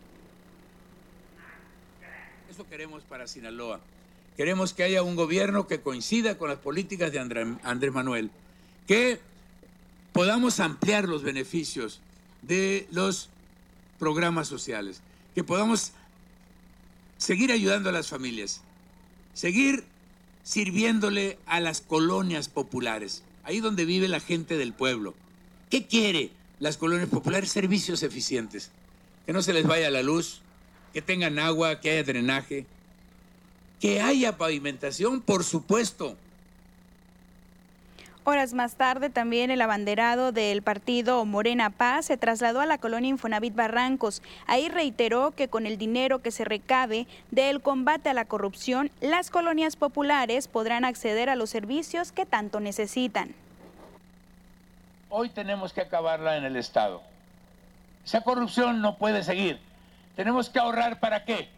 [2.50, 3.80] Eso queremos para Sinaloa.
[4.36, 8.30] Queremos que haya un gobierno que coincida con las políticas de Andrés Manuel,
[8.86, 9.18] que
[10.12, 12.00] podamos ampliar los beneficios
[12.42, 13.30] de los
[13.98, 15.00] programas sociales,
[15.34, 15.92] que podamos
[17.18, 18.60] seguir ayudando a las familias,
[19.34, 19.84] seguir
[20.46, 25.12] sirviéndole a las colonias populares, ahí donde vive la gente del pueblo.
[25.70, 26.30] ¿Qué quiere
[26.60, 27.50] las colonias populares?
[27.50, 28.70] Servicios eficientes,
[29.26, 30.42] que no se les vaya la luz,
[30.92, 32.64] que tengan agua, que haya drenaje,
[33.80, 36.16] que haya pavimentación, por supuesto,
[38.28, 43.10] Horas más tarde, también el abanderado del partido Morena Paz se trasladó a la colonia
[43.10, 44.20] Infonavit Barrancos.
[44.48, 49.30] Ahí reiteró que con el dinero que se recabe del combate a la corrupción, las
[49.30, 53.32] colonias populares podrán acceder a los servicios que tanto necesitan.
[55.08, 57.02] Hoy tenemos que acabarla en el Estado.
[58.04, 59.60] Esa corrupción no puede seguir.
[60.16, 61.48] Tenemos que ahorrar para qué?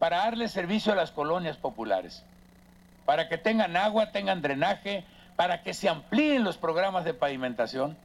[0.00, 2.24] Para darle servicio a las colonias populares.
[3.06, 5.04] Para que tengan agua, tengan drenaje,
[5.40, 7.96] para que se amplíen los programas de pavimentación.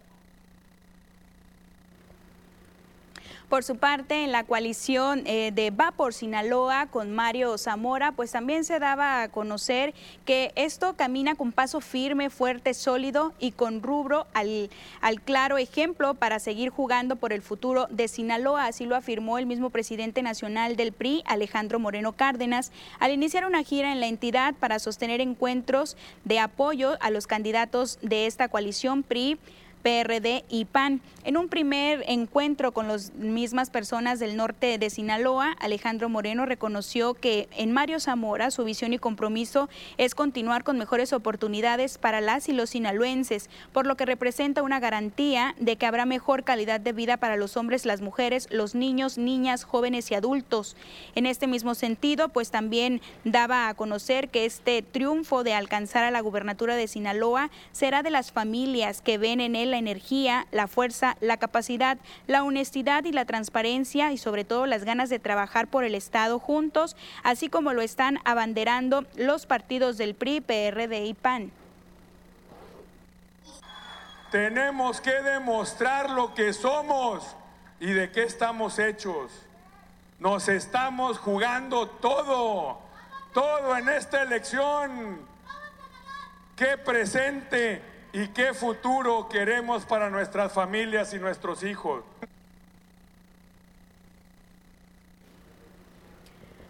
[3.50, 8.32] Por su parte, en la coalición eh, de Va por Sinaloa con Mario Zamora, pues
[8.32, 9.94] también se daba a conocer
[10.26, 16.16] que esto camina con paso firme, fuerte, sólido y con rubro al, al claro ejemplo
[16.16, 18.66] para seguir jugando por el futuro de Sinaloa.
[18.66, 23.62] Así lo afirmó el mismo presidente nacional del PRI, Alejandro Moreno Cárdenas, al iniciar una
[23.62, 29.04] gira en la entidad para sostener encuentros de apoyo a los candidatos de esta coalición
[29.04, 29.38] PRI
[29.86, 31.00] PRD y PAN.
[31.24, 37.14] En un primer encuentro con las mismas personas del norte de Sinaloa, Alejandro Moreno reconoció
[37.14, 42.50] que en Mario Zamora su visión y compromiso es continuar con mejores oportunidades para las
[42.50, 46.92] y los sinaloenses, por lo que representa una garantía de que habrá mejor calidad de
[46.92, 50.76] vida para los hombres, las mujeres, los niños, niñas, jóvenes y adultos.
[51.14, 56.12] En este mismo sentido, pues también daba a conocer que este triunfo de alcanzar a
[56.12, 60.68] la gubernatura de Sinaloa será de las familias que ven en él la energía, la
[60.68, 65.68] fuerza, la capacidad, la honestidad y la transparencia y sobre todo las ganas de trabajar
[65.68, 71.14] por el Estado juntos, así como lo están abanderando los partidos del PRI, PRD y
[71.14, 71.52] PAN.
[74.32, 77.36] Tenemos que demostrar lo que somos
[77.82, 79.30] y de qué estamos hechos.
[80.20, 82.80] Nos estamos jugando todo,
[83.34, 85.20] todo en esta elección.
[86.56, 92.02] Qué presente y qué futuro queremos para nuestras familias y nuestros hijos.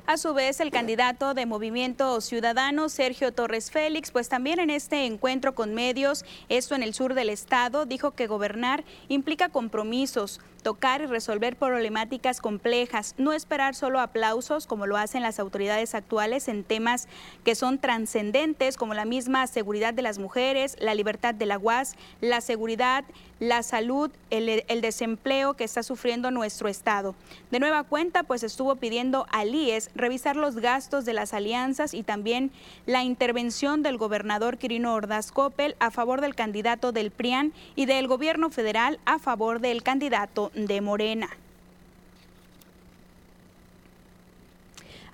[0.07, 5.05] A su vez, el candidato de Movimiento Ciudadano, Sergio Torres Félix, pues también en este
[5.05, 11.01] encuentro con medios, esto en el sur del estado, dijo que gobernar implica compromisos, tocar
[11.01, 16.63] y resolver problemáticas complejas, no esperar solo aplausos como lo hacen las autoridades actuales en
[16.63, 17.07] temas
[17.43, 21.95] que son trascendentes como la misma seguridad de las mujeres, la libertad de la UAS,
[22.19, 23.05] la seguridad,
[23.39, 27.15] la salud, el, desempleo que está sufriendo nuestro Estado.
[27.51, 32.03] De nueva cuenta, pues estuvo pidiendo al IES revisar los gastos de las alianzas y
[32.03, 32.51] también
[32.85, 38.07] la intervención del gobernador Quirino Ordaz Coppel a favor del candidato del PRIAN y del
[38.07, 41.29] gobierno federal a favor del candidato de Morena.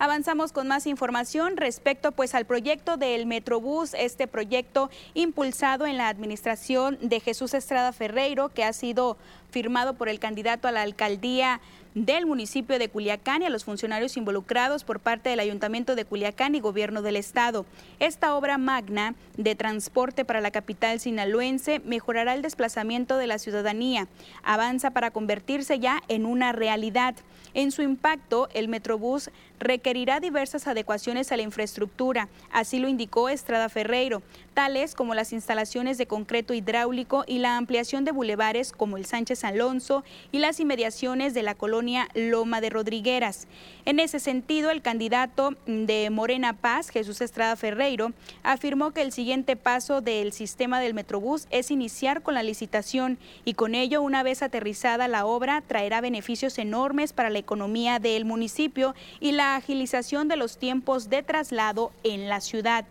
[0.01, 6.07] Avanzamos con más información respecto pues al proyecto del Metrobús, este proyecto impulsado en la
[6.07, 9.15] administración de Jesús Estrada Ferreiro que ha sido
[9.51, 11.61] firmado por el candidato a la alcaldía
[11.93, 16.55] del municipio de Culiacán y a los funcionarios involucrados por parte del Ayuntamiento de Culiacán
[16.55, 17.65] y Gobierno del Estado.
[17.99, 24.07] Esta obra magna de transporte para la capital sinaloense mejorará el desplazamiento de la ciudadanía,
[24.43, 27.15] avanza para convertirse ya en una realidad.
[27.53, 29.29] En su impacto, el Metrobús
[29.61, 34.23] requerirá diversas adecuaciones a la infraestructura, así lo indicó Estrada Ferreiro,
[34.55, 39.43] tales como las instalaciones de concreto hidráulico y la ampliación de bulevares como el Sánchez
[39.43, 43.47] Alonso y las inmediaciones de la colonia Loma de Rodrigueras.
[43.85, 49.55] En ese sentido, el candidato de Morena Paz, Jesús Estrada Ferreiro, afirmó que el siguiente
[49.55, 54.41] paso del sistema del Metrobús es iniciar con la licitación y con ello, una vez
[54.41, 60.35] aterrizada la obra, traerá beneficios enormes para la economía del municipio y la agilización de
[60.35, 62.85] los tiempos de traslado en la ciudad.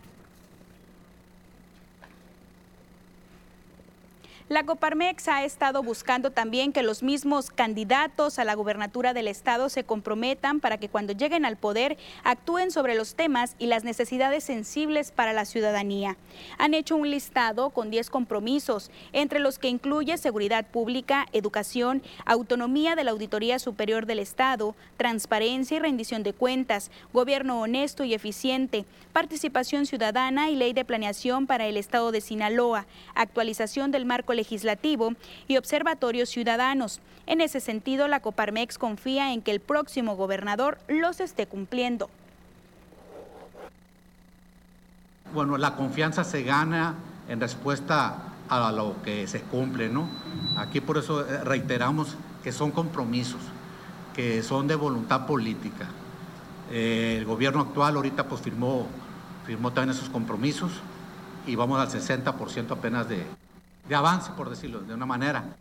[4.51, 9.69] La Coparmex ha estado buscando también que los mismos candidatos a la gubernatura del estado
[9.69, 14.43] se comprometan para que cuando lleguen al poder actúen sobre los temas y las necesidades
[14.43, 16.17] sensibles para la ciudadanía.
[16.59, 22.97] Han hecho un listado con 10 compromisos, entre los que incluye seguridad pública, educación, autonomía
[22.97, 28.85] de la Auditoría Superior del Estado, transparencia y rendición de cuentas, gobierno honesto y eficiente,
[29.13, 35.13] participación ciudadana y ley de planeación para el estado de Sinaloa, actualización del marco legislativo
[35.49, 37.01] y observatorios ciudadanos.
[37.27, 42.09] En ese sentido, la Coparmex confía en que el próximo gobernador los esté cumpliendo.
[45.35, 46.95] Bueno, la confianza se gana
[47.29, 50.09] en respuesta a lo que se cumple, ¿no?
[50.57, 53.41] Aquí por eso eh, reiteramos que son compromisos,
[54.15, 55.87] que son de voluntad política.
[56.73, 58.89] Eh, el gobierno actual ahorita pues firmó,
[59.47, 60.73] firmó también esos compromisos
[61.47, 63.25] y vamos al 60% apenas de,
[63.91, 65.57] de avance, por decirlo de una manera.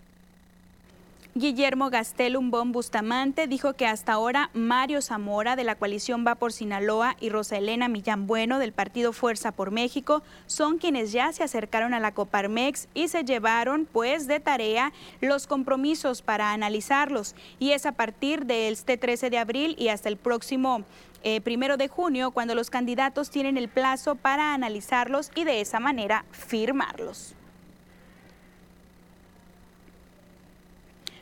[1.33, 6.53] Guillermo Gastelum Bon Bustamante dijo que hasta ahora Mario Zamora de la coalición Va por
[6.53, 11.43] Sinaloa y Rosa Elena Millán Bueno del partido Fuerza por México son quienes ya se
[11.43, 17.71] acercaron a la Coparmex y se llevaron pues de tarea los compromisos para analizarlos y
[17.71, 20.83] es a partir de este 13 de abril y hasta el próximo
[21.23, 25.79] eh, primero de junio cuando los candidatos tienen el plazo para analizarlos y de esa
[25.79, 27.35] manera firmarlos.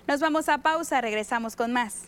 [0.07, 2.05] Nos vamos a pausa, regresamos con más.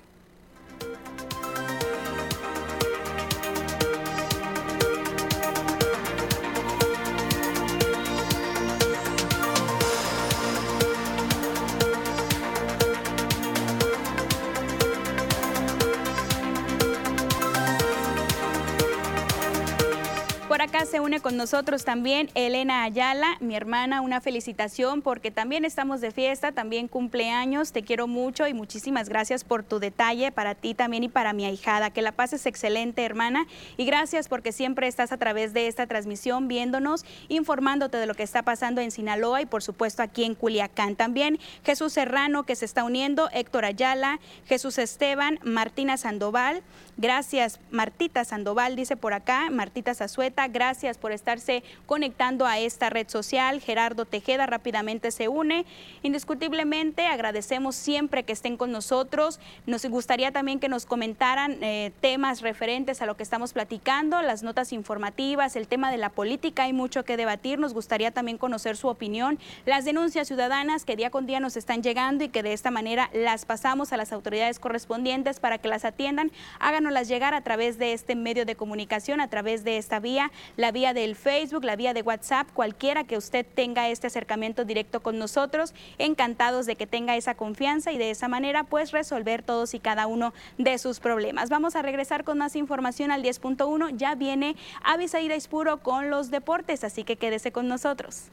[20.60, 25.64] Por acá se une con nosotros también Elena Ayala, mi hermana, una felicitación porque también
[25.64, 30.56] estamos de fiesta, también cumpleaños, te quiero mucho y muchísimas gracias por tu detalle para
[30.56, 31.92] ti también y para mi ahijada.
[31.92, 33.48] Que la pases excelente, hermana,
[33.78, 38.24] y gracias porque siempre estás a través de esta transmisión viéndonos, informándote de lo que
[38.24, 40.98] está pasando en Sinaloa y por supuesto aquí en Culiacán.
[40.98, 46.64] También Jesús Serrano que se está uniendo, Héctor Ayala, Jesús Esteban, Martina Sandoval,
[47.00, 53.08] gracias Martita Sandoval dice por acá, Martita Zazueta, Gracias por estarse conectando a esta red
[53.08, 53.62] social.
[53.62, 55.66] Gerardo Tejeda rápidamente se une.
[56.04, 59.40] Indiscutiblemente agradecemos siempre que estén con nosotros.
[59.66, 64.44] Nos gustaría también que nos comentaran eh, temas referentes a lo que estamos platicando, las
[64.44, 66.64] notas informativas, el tema de la política.
[66.64, 67.58] Hay mucho que debatir.
[67.58, 69.40] Nos gustaría también conocer su opinión.
[69.66, 73.10] Las denuncias ciudadanas que día con día nos están llegando y que de esta manera
[73.14, 76.32] las pasamos a las autoridades correspondientes para que las atiendan.
[76.60, 80.32] Háganos hacérnoslas llegar a través de este medio de comunicación, a través de esta vía,
[80.58, 85.02] la vía del Facebook, la vía de WhatsApp, cualquiera que usted tenga este acercamiento directo
[85.02, 85.74] con nosotros.
[85.98, 90.08] Encantados de que tenga esa confianza y de esa manera pues resolver todos y cada
[90.08, 91.50] uno de sus problemas.
[91.50, 93.96] Vamos a regresar con más información al 10.1.
[93.96, 98.26] Ya viene Avisaíra Ispuro con los deportes, así que quédese con nosotros.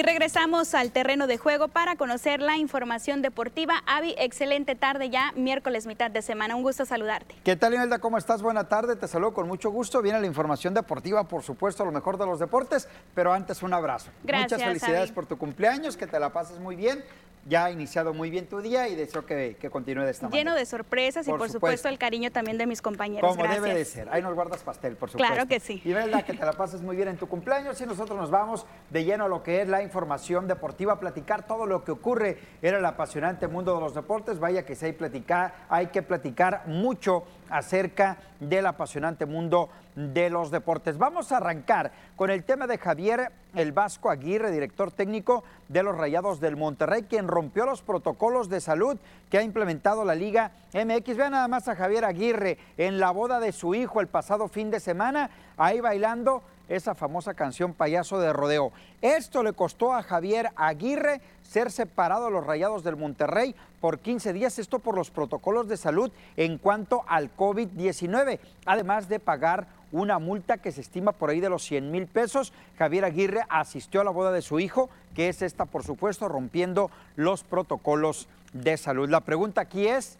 [0.00, 3.82] Y regresamos al terreno de juego para conocer la información deportiva.
[3.86, 6.56] Avi, excelente tarde ya, miércoles mitad de semana.
[6.56, 7.34] Un gusto saludarte.
[7.44, 7.98] ¿Qué tal, Imelda?
[7.98, 8.40] ¿Cómo estás?
[8.40, 10.00] Buena tarde, te saludo con mucho gusto.
[10.00, 14.10] Viene la información deportiva, por supuesto, lo mejor de los deportes, pero antes un abrazo.
[14.24, 17.04] Gracias, Muchas felicidades por tu cumpleaños, que te la pases muy bien.
[17.46, 20.50] Ya ha iniciado muy bien tu día y deseo que, que continúe de esta Lleno
[20.50, 20.54] manera.
[20.56, 21.56] de sorpresas y Por supuesto.
[21.58, 21.88] supuesto.
[21.88, 23.28] el cariño también de mis compañeros.
[23.30, 23.62] Como Gracias.
[23.64, 24.08] debe de ser.
[24.10, 25.32] Ahí nos guardas pastel, por supuesto.
[25.34, 25.80] Claro que sí.
[25.84, 29.04] Imelda, que te la pases muy bien en tu cumpleaños y nosotros nos vamos de
[29.04, 32.74] lleno a lo que es la información deportiva, a platicar todo lo que ocurre en
[32.74, 34.38] el apasionante mundo de los deportes.
[34.38, 40.50] Vaya que sí hay, platicar, hay que platicar mucho acerca del apasionante mundo de los
[40.50, 40.96] deportes.
[40.96, 45.96] Vamos a arrancar con el tema de Javier El Vasco Aguirre, director técnico de los
[45.96, 48.98] Rayados del Monterrey, quien rompió los protocolos de salud
[49.28, 51.16] que ha implementado la Liga MX.
[51.16, 54.70] Vean nada más a Javier Aguirre en la boda de su hijo el pasado fin
[54.70, 58.72] de semana, ahí bailando esa famosa canción Payaso de Rodeo.
[59.02, 64.32] Esto le costó a Javier Aguirre ser separado de los Rayados del Monterrey por 15
[64.32, 70.20] días, esto por los protocolos de salud en cuanto al COVID-19, además de pagar una
[70.20, 72.52] multa que se estima por ahí de los 100 mil pesos.
[72.78, 76.90] Javier Aguirre asistió a la boda de su hijo, que es esta, por supuesto, rompiendo
[77.16, 79.08] los protocolos de salud.
[79.08, 80.18] La pregunta aquí es,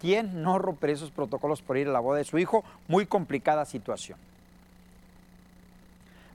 [0.00, 2.62] ¿quién no rompe esos protocolos por ir a la boda de su hijo?
[2.86, 4.18] Muy complicada situación.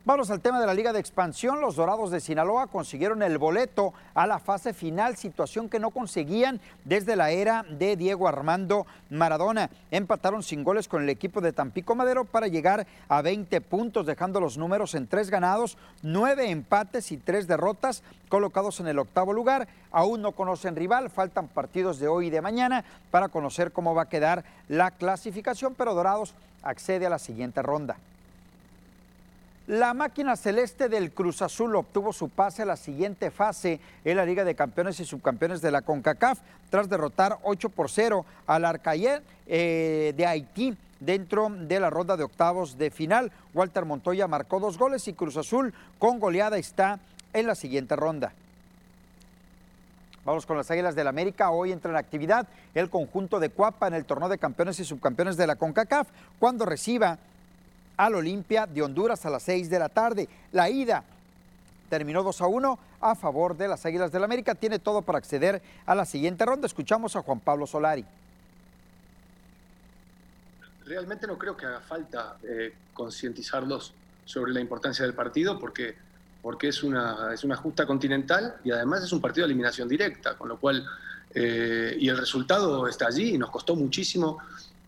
[0.07, 1.61] Vamos al tema de la Liga de Expansión.
[1.61, 6.61] Los Dorados de Sinaloa consiguieron el boleto a la fase final, situación que no conseguían
[6.83, 9.71] desde la era de Diego Armando Maradona.
[9.89, 14.39] Empataron sin goles con el equipo de Tampico Madero para llegar a 20 puntos, dejando
[14.39, 19.67] los números en tres ganados, nueve empates y tres derrotas, colocados en el octavo lugar.
[19.91, 24.03] Aún no conocen rival, faltan partidos de hoy y de mañana para conocer cómo va
[24.03, 27.97] a quedar la clasificación, pero Dorados accede a la siguiente ronda.
[29.67, 34.25] La máquina celeste del Cruz Azul obtuvo su pase a la siguiente fase en la
[34.25, 36.37] Liga de Campeones y Subcampeones de la CONCACAF
[36.69, 42.23] tras derrotar 8 por 0 al Arcayer eh, de Haití dentro de la ronda de
[42.23, 43.31] octavos de final.
[43.55, 46.99] Walter Montoya marcó dos goles y Cruz Azul con goleada está
[47.33, 48.33] en la siguiente ronda.
[50.25, 51.49] Vamos con las Águilas del América.
[51.49, 55.37] Hoy entra en actividad el conjunto de Cuapa en el torneo de campeones y subcampeones
[55.37, 56.07] de la CONCACAF
[56.37, 57.17] cuando reciba
[57.97, 60.27] al Olimpia de Honduras a las 6 de la tarde.
[60.51, 61.03] La ida
[61.89, 64.55] terminó 2 a 1 a favor de las Águilas del América.
[64.55, 66.67] Tiene todo para acceder a la siguiente ronda.
[66.67, 68.05] Escuchamos a Juan Pablo Solari.
[70.85, 73.93] Realmente no creo que haga falta eh, concientizarlos
[74.23, 75.95] sobre la importancia del partido porque,
[76.41, 80.37] porque es, una, es una justa continental y además es un partido de eliminación directa,
[80.37, 80.85] con lo cual,
[81.33, 84.39] eh, y el resultado está allí y nos costó muchísimo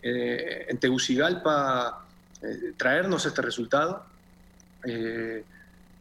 [0.01, 2.07] eh, en Tegucigalpa
[2.42, 4.06] eh, traernos este resultado.
[4.86, 5.44] eh,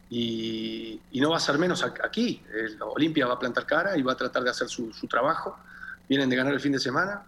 [0.09, 2.41] y, no va a ser menos aquí.
[2.79, 5.57] Olimpia va a plantar cara y va a tratar de hacer su, su trabajo.
[6.07, 7.23] Vienen de ganar el fin de semana.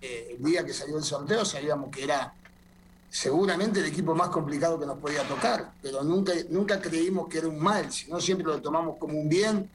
[0.00, 2.32] Eh, el día que salió el sorteo sabíamos que era
[3.10, 7.48] seguramente el equipo más complicado que nos podía tocar, pero nunca, nunca creímos que era
[7.48, 9.68] un mal, sino siempre lo tomamos como un bien,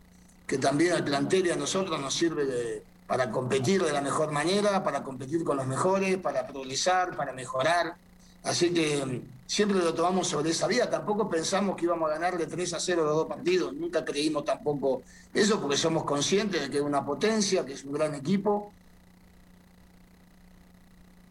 [0.48, 4.32] que también al plantel y a nosotros nos sirve de- para competir de la mejor
[4.32, 7.96] manera, para competir con los mejores, para progresar, para mejorar.
[8.44, 10.90] Así que siempre lo tomamos sobre esa vía.
[10.90, 13.74] Tampoco pensamos que íbamos a ganar de 3 a 0 los dos partidos.
[13.74, 15.02] Nunca creímos tampoco
[15.34, 18.72] eso porque somos conscientes de que es una potencia, que es un gran equipo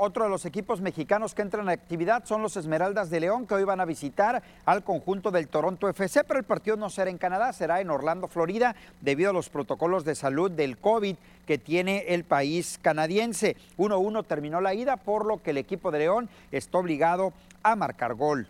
[0.05, 3.55] otro de los equipos mexicanos que entran en actividad son los Esmeraldas de León, que
[3.55, 7.19] hoy van a visitar al conjunto del Toronto FC, pero el partido no será en
[7.19, 11.15] Canadá, será en Orlando, Florida, debido a los protocolos de salud del COVID
[11.47, 13.57] que tiene el país canadiense.
[13.79, 17.33] 1-1 terminó la ida, por lo que el equipo de León está obligado
[17.63, 18.49] a marcar gol.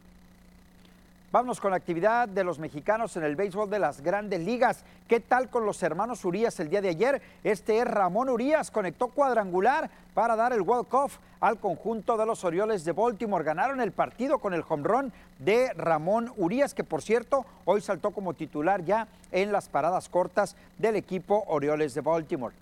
[1.32, 4.84] Vámonos con la actividad de los mexicanos en el béisbol de las grandes ligas.
[5.08, 7.22] ¿Qué tal con los hermanos Urias el día de ayer?
[7.42, 12.84] Este es Ramón Urias, conectó cuadrangular para dar el walk-off al conjunto de los Orioles
[12.84, 13.44] de Baltimore.
[13.44, 18.10] Ganaron el partido con el home run de Ramón Urias, que por cierto hoy saltó
[18.10, 22.54] como titular ya en las paradas cortas del equipo Orioles de Baltimore.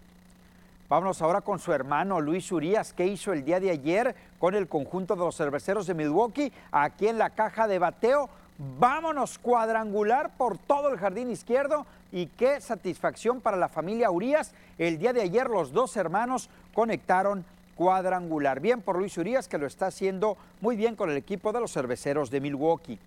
[0.89, 4.69] Vámonos ahora con su hermano Luis Urias, que hizo el día de ayer con el
[4.69, 8.29] conjunto de los cerveceros de Milwaukee, aquí en la caja de bateo
[8.63, 14.53] Vámonos cuadrangular por todo el jardín izquierdo y qué satisfacción para la familia Urias.
[14.77, 18.61] El día de ayer los dos hermanos conectaron cuadrangular.
[18.61, 21.73] Bien por Luis Urias que lo está haciendo muy bien con el equipo de los
[21.73, 22.99] cerveceros de Milwaukee.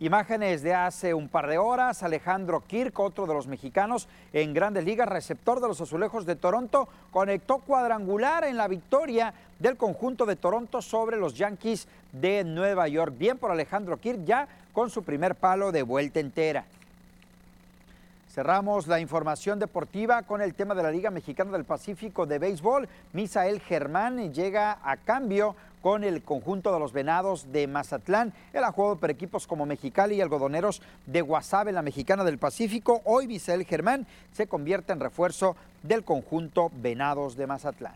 [0.00, 4.84] Imágenes de hace un par de horas, Alejandro Kirk, otro de los mexicanos en grandes
[4.84, 10.34] ligas, receptor de los azulejos de Toronto, conectó cuadrangular en la victoria del conjunto de
[10.34, 13.14] Toronto sobre los Yankees de Nueva York.
[13.16, 16.64] Bien por Alejandro Kirk ya con su primer palo de vuelta entera.
[18.28, 22.88] Cerramos la información deportiva con el tema de la Liga Mexicana del Pacífico de Béisbol.
[23.12, 25.54] Misael Germán llega a cambio
[25.84, 28.32] con el conjunto de los Venados de Mazatlán.
[28.54, 33.02] Él ha jugado por equipos como Mexicali y Algodoneros de Guasave la Mexicana del Pacífico.
[33.04, 37.92] Hoy Misael Germán se convierte en refuerzo del conjunto Venados de Mazatlán.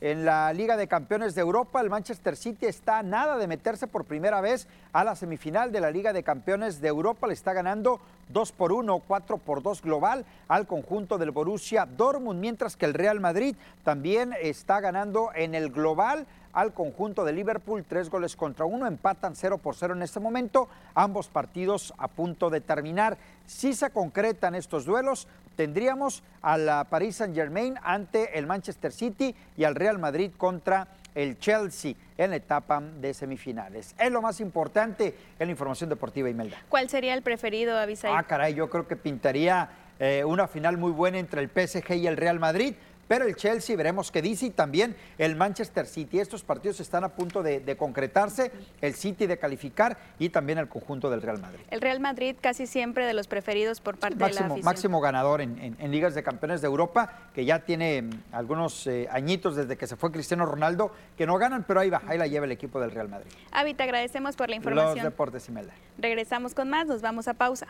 [0.00, 3.88] En la Liga de Campeones de Europa, el Manchester City está a nada de meterse
[3.88, 7.26] por primera vez a la semifinal de la Liga de Campeones de Europa.
[7.26, 12.38] Le está ganando 2 por 1, 4 por 2 global al conjunto del Borussia Dortmund,
[12.38, 17.84] mientras que el Real Madrid también está ganando en el global al conjunto de Liverpool,
[17.86, 22.48] tres goles contra uno, empatan 0 por 0 en este momento, ambos partidos a punto
[22.48, 23.18] de terminar.
[23.44, 25.26] Si se concretan estos duelos,
[25.56, 30.88] tendríamos a la Paris Saint Germain ante el Manchester City y al Real Madrid contra
[31.14, 33.94] el Chelsea en la etapa de semifinales.
[33.98, 36.56] Es lo más importante en la información deportiva, Imelda.
[36.68, 38.12] ¿Cuál sería el preferido, Avisay?
[38.14, 42.06] Ah, caray, yo creo que pintaría eh, una final muy buena entre el PSG y
[42.06, 42.74] el Real Madrid
[43.08, 46.20] pero el Chelsea veremos qué dice y también el Manchester City.
[46.20, 51.10] Estos partidos están a punto de, concretarse, el City de calificar y también el conjunto
[51.10, 51.60] del Real Madrid.
[51.70, 54.64] El Real Madrid casi siempre de los preferidos por parte de la afición.
[54.64, 59.56] Máximo ganador en, ligas de campeones de Europa, que ya tiene mm, algunos eh, añitos
[59.56, 62.46] desde que se fue Cristiano Ronaldo, que no ganan, pero ahí va, ahí la lleva
[62.46, 63.30] el equipo del Real Madrid.
[63.52, 64.96] Avi, te agradecemos por la información.
[64.96, 65.72] Los deportes, Imelda.
[65.98, 67.66] Regresamos con más, nos vamos a pausa.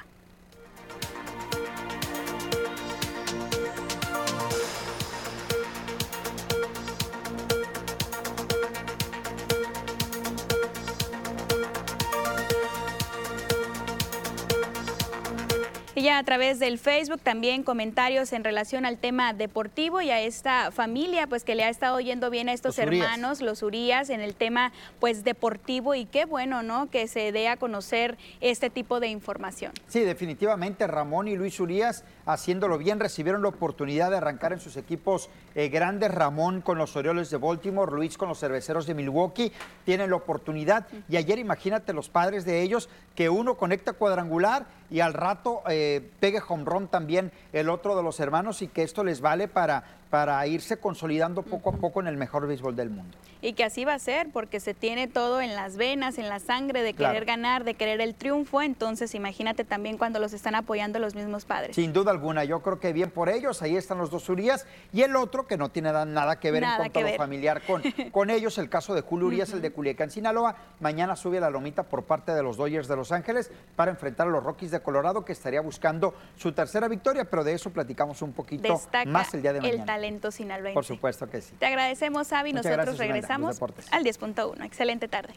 [15.97, 20.21] Y ya a través del Facebook también comentarios en relación al tema deportivo y a
[20.21, 24.21] esta familia pues que le ha estado yendo bien a estos hermanos, los Urías, en
[24.21, 26.91] el tema pues deportivo y qué bueno, ¿no?
[26.91, 29.71] Que se dé a conocer este tipo de información.
[29.87, 34.77] Sí, definitivamente Ramón y Luis Urías haciéndolo bien recibieron la oportunidad de arrancar en sus
[34.77, 36.11] equipos eh, grandes.
[36.11, 39.53] Ramón con los Orioles de Baltimore, Luis con los Cerveceros de Milwaukee,
[39.85, 40.89] tienen la oportunidad.
[41.09, 45.84] Y ayer imagínate los padres de ellos que uno conecta cuadrangular y al rato eh,
[46.21, 50.47] pegue home también el otro de los hermanos y que esto les vale para para
[50.47, 53.17] irse consolidando poco a poco en el mejor béisbol del mundo.
[53.43, 56.39] Y que así va a ser, porque se tiene todo en las venas, en la
[56.39, 60.99] sangre, de querer ganar, de querer el triunfo, entonces imagínate también cuando los están apoyando
[60.99, 61.77] los mismos padres.
[61.77, 65.03] Sin duda alguna, yo creo que bien por ellos, ahí están los dos Urias, y
[65.03, 67.83] el otro que no tiene nada que ver en cuanto a lo familiar con,
[68.13, 71.51] con ellos, el caso de Julio Urias, el de Culiacán, Sinaloa, mañana sube a la
[71.51, 74.81] lomita por parte de los Dodgers de Los Ángeles para enfrentar a los Rockies de
[74.81, 79.43] Colorado, que estaría buscando su tercera victoria, pero de eso platicamos un poquito más el
[79.43, 80.75] día de mañana talento sinaloense.
[80.75, 81.55] Por supuesto que sí.
[81.59, 82.53] Te agradecemos, Avi.
[82.53, 84.65] Nosotros regresamos al 10.1.
[84.65, 85.35] Excelente tarde.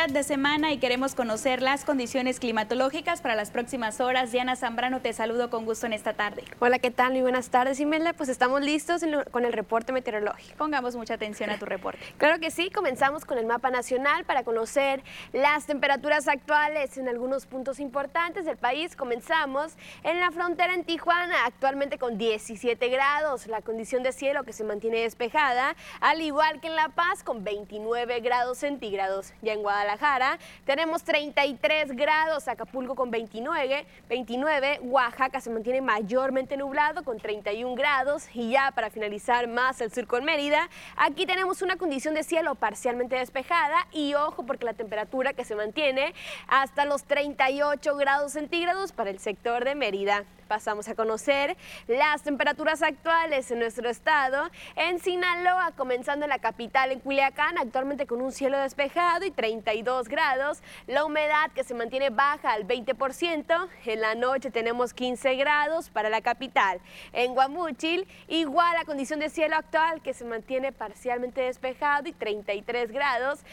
[0.00, 4.32] Mitad de semana y queremos conocer las condiciones climatológicas para las próximas horas.
[4.32, 6.42] Diana Zambrano, te saludo con gusto en esta tarde.
[6.58, 7.12] Hola, ¿qué tal?
[7.12, 8.14] Muy buenas tardes, Imelda.
[8.14, 10.56] Pues estamos listos con el reporte meteorológico.
[10.56, 12.00] Pongamos mucha atención a tu reporte.
[12.16, 17.46] Claro que sí, comenzamos con el mapa nacional para conocer las temperaturas actuales en algunos
[17.46, 18.94] puntos importantes del país.
[18.94, 24.52] Comenzamos en la frontera en Tijuana, actualmente con 17 grados, la condición de cielo que
[24.52, 29.32] se mantiene despejada, al igual que en La Paz con 29 grados centígrados.
[29.42, 29.89] Ya en Guadalajara
[30.64, 38.28] tenemos 33 grados, Acapulco con 29, 29, Oaxaca se mantiene mayormente nublado con 31 grados.
[38.34, 42.54] Y ya para finalizar más el sur con Mérida, aquí tenemos una condición de cielo
[42.54, 43.86] parcialmente despejada.
[43.92, 46.14] Y ojo porque la temperatura que se mantiene
[46.48, 52.82] hasta los 38 grados centígrados para el sector de Mérida pasamos a conocer las temperaturas
[52.82, 54.50] actuales en nuestro estado.
[54.74, 60.08] En Sinaloa, comenzando en la capital, en Culiacán, actualmente con un cielo despejado y 32
[60.08, 60.60] grados.
[60.88, 63.68] La humedad que se mantiene baja al 20%.
[63.86, 66.80] En la noche tenemos 15 grados para la capital.
[67.12, 72.90] En Guamúchil, igual la condición de cielo actual que se mantiene parcialmente despejado y 33
[72.90, 73.44] grados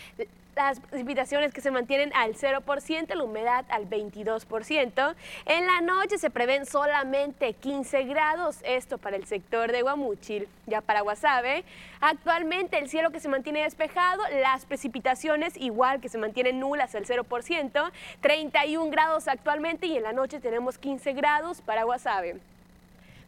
[0.57, 5.15] las precipitaciones que se mantienen al 0%, la humedad al 22%.
[5.45, 10.49] En la noche se prevén solamente 15 grados, esto para el sector de Guamúchil.
[10.65, 11.63] Ya para Guasave,
[12.01, 17.05] actualmente el cielo que se mantiene despejado, las precipitaciones igual que se mantienen nulas al
[17.05, 17.91] 0%,
[18.21, 22.37] 31 grados actualmente y en la noche tenemos 15 grados para Guasave.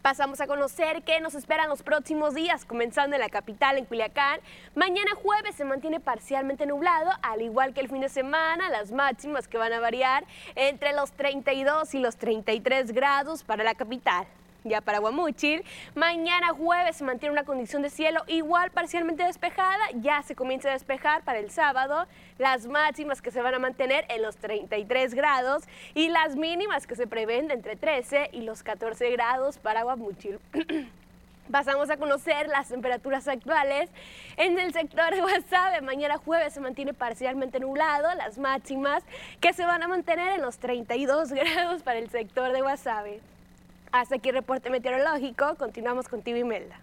[0.02, 4.40] Pasamos a conocer qué nos esperan los próximos días, comenzando en la capital, en Culiacán.
[4.74, 9.50] Mañana jueves se mantiene parcialmente nublado, al igual que el fin de semana, las máximas
[9.50, 10.26] que van a variar
[10.56, 14.26] entre los 32 y los 33 grados para la capital
[14.64, 15.64] ya para Guamúchil.
[15.96, 20.74] Mañana jueves se mantiene una condición de cielo igual parcialmente despejada, ya se comienza a
[20.74, 22.06] despejar para el sábado,
[22.38, 26.96] las máximas que se van a mantener en los 33 grados y las mínimas que
[26.96, 30.40] se prevén de entre 13 y los 14 grados para Guamúchil.
[31.52, 33.90] Pasamos a conocer las temperaturas actuales.
[34.38, 39.04] En el sector de Guasave, mañana jueves se mantiene parcialmente nublado, las máximas
[39.42, 43.20] que se van a mantener en los 32 grados para el sector de Guasave.
[43.92, 45.56] Hasta aquí reporte meteorológico.
[45.56, 46.80] Continuamos contigo, Imelda.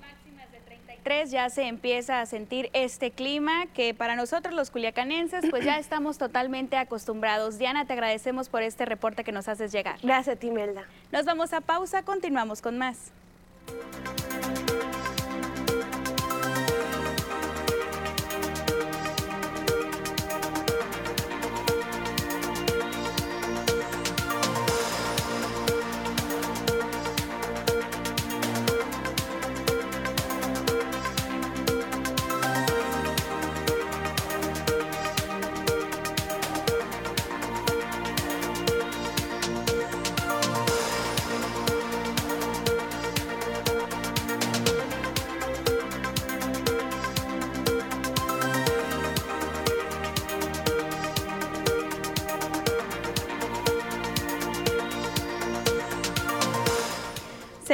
[0.00, 5.44] Máximas de 33, ya se empieza a sentir este clima que para nosotros los culiacanenses
[5.50, 7.58] pues ya estamos totalmente acostumbrados.
[7.58, 9.98] Diana, te agradecemos por este reporte que nos haces llegar.
[10.02, 10.84] Gracias a ti, Imelda.
[11.12, 13.12] Nos vamos a pausa, continuamos con más.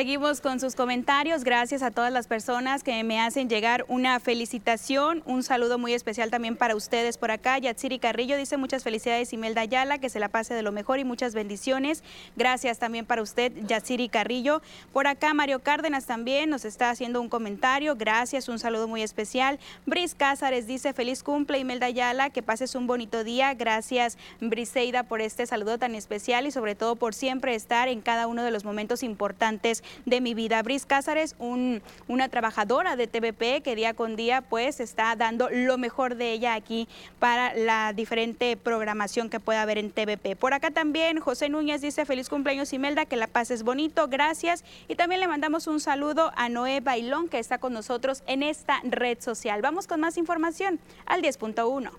[0.03, 1.45] Seguimos con sus comentarios.
[1.45, 5.23] Gracias a todas las personas que me hacen llegar una felicitación.
[5.27, 7.57] Un saludo muy especial también para ustedes por acá.
[7.59, 11.05] Yatsiri Carrillo dice muchas felicidades Imelda Ayala, que se la pase de lo mejor y
[11.05, 12.03] muchas bendiciones.
[12.35, 14.61] Gracias también para usted, Yatsiri Carrillo.
[14.93, 17.95] Por acá Mario Cárdenas también nos está haciendo un comentario.
[17.95, 19.61] Gracias, un saludo muy especial.
[19.87, 23.55] Bris Cázares dice feliz cumple Imelda Ayala, que pases un bonito día.
[23.55, 28.27] Gracias Briseida por este saludo tan especial y sobre todo por siempre estar en cada
[28.27, 30.63] uno de los momentos importantes de mi vida.
[30.63, 36.17] Bris Cázares, una trabajadora de TVP que día con día pues está dando lo mejor
[36.17, 36.89] de ella aquí
[37.19, 40.37] para la diferente programación que pueda haber en TVP.
[40.37, 44.65] Por acá también José Núñez dice feliz cumpleaños Imelda, que la pases bonito, gracias.
[44.89, 48.81] Y también le mandamos un saludo a Noé Bailón que está con nosotros en esta
[48.85, 49.63] red social.
[49.63, 51.91] Vamos con más información al 10.1.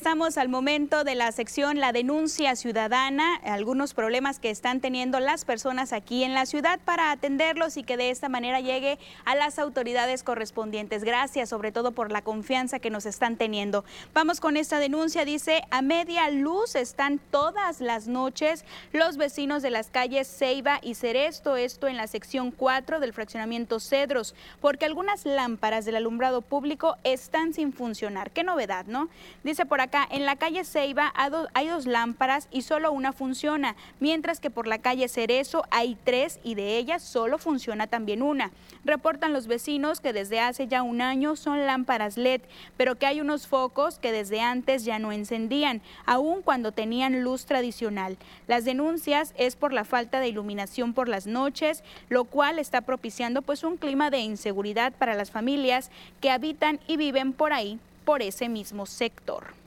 [0.00, 5.44] Regresamos al momento de la sección La denuncia ciudadana, algunos problemas que están teniendo las
[5.44, 9.58] personas aquí en la ciudad para atenderlos y que de esta manera llegue a las
[9.58, 11.04] autoridades correspondientes.
[11.04, 13.84] Gracias sobre todo por la confianza que nos están teniendo.
[14.14, 19.68] Vamos con esta denuncia, dice, a media luz están todas las noches los vecinos de
[19.68, 25.26] las calles Ceiba y Ceresto, esto en la sección 4 del fraccionamiento Cedros, porque algunas
[25.26, 28.30] lámparas del alumbrado público están sin funcionar.
[28.30, 29.10] Qué novedad, ¿no?
[29.44, 31.12] Dice por acá, en la calle Ceiba
[31.54, 36.38] hay dos lámparas y solo una funciona, mientras que por la calle Cerezo hay tres
[36.44, 38.50] y de ellas solo funciona también una.
[38.84, 42.42] Reportan los vecinos que desde hace ya un año son lámparas LED,
[42.76, 47.46] pero que hay unos focos que desde antes ya no encendían, aun cuando tenían luz
[47.46, 48.16] tradicional.
[48.46, 53.42] Las denuncias es por la falta de iluminación por las noches, lo cual está propiciando
[53.42, 58.22] pues un clima de inseguridad para las familias que habitan y viven por ahí por
[58.22, 59.59] ese mismo sector.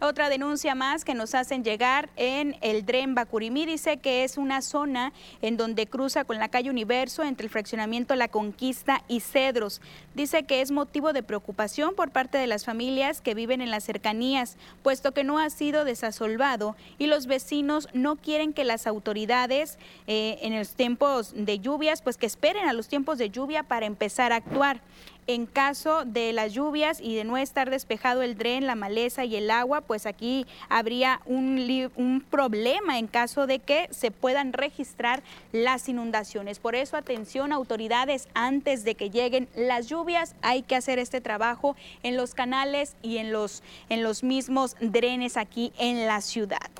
[0.00, 4.62] Otra denuncia más que nos hacen llegar en el Dren Bacurimí dice que es una
[4.62, 9.80] zona en donde cruza con la calle Universo entre el fraccionamiento La Conquista y Cedros.
[10.14, 13.82] Dice que es motivo de preocupación por parte de las familias que viven en las
[13.82, 19.80] cercanías, puesto que no ha sido desasolvado y los vecinos no quieren que las autoridades
[20.06, 23.86] eh, en los tiempos de lluvias, pues que esperen a los tiempos de lluvia para
[23.86, 24.80] empezar a actuar
[25.28, 29.36] en caso de las lluvias y de no estar despejado el dren, la maleza y
[29.36, 35.22] el agua, pues aquí habría un, problema en caso de que se puedan registrar
[35.52, 36.58] las inundaciones.
[36.58, 41.76] Por eso, atención autoridades, antes de que lleguen las lluvias, hay que hacer este trabajo
[42.02, 46.70] en los canales y en los, en los mismos drenes aquí en la ciudad.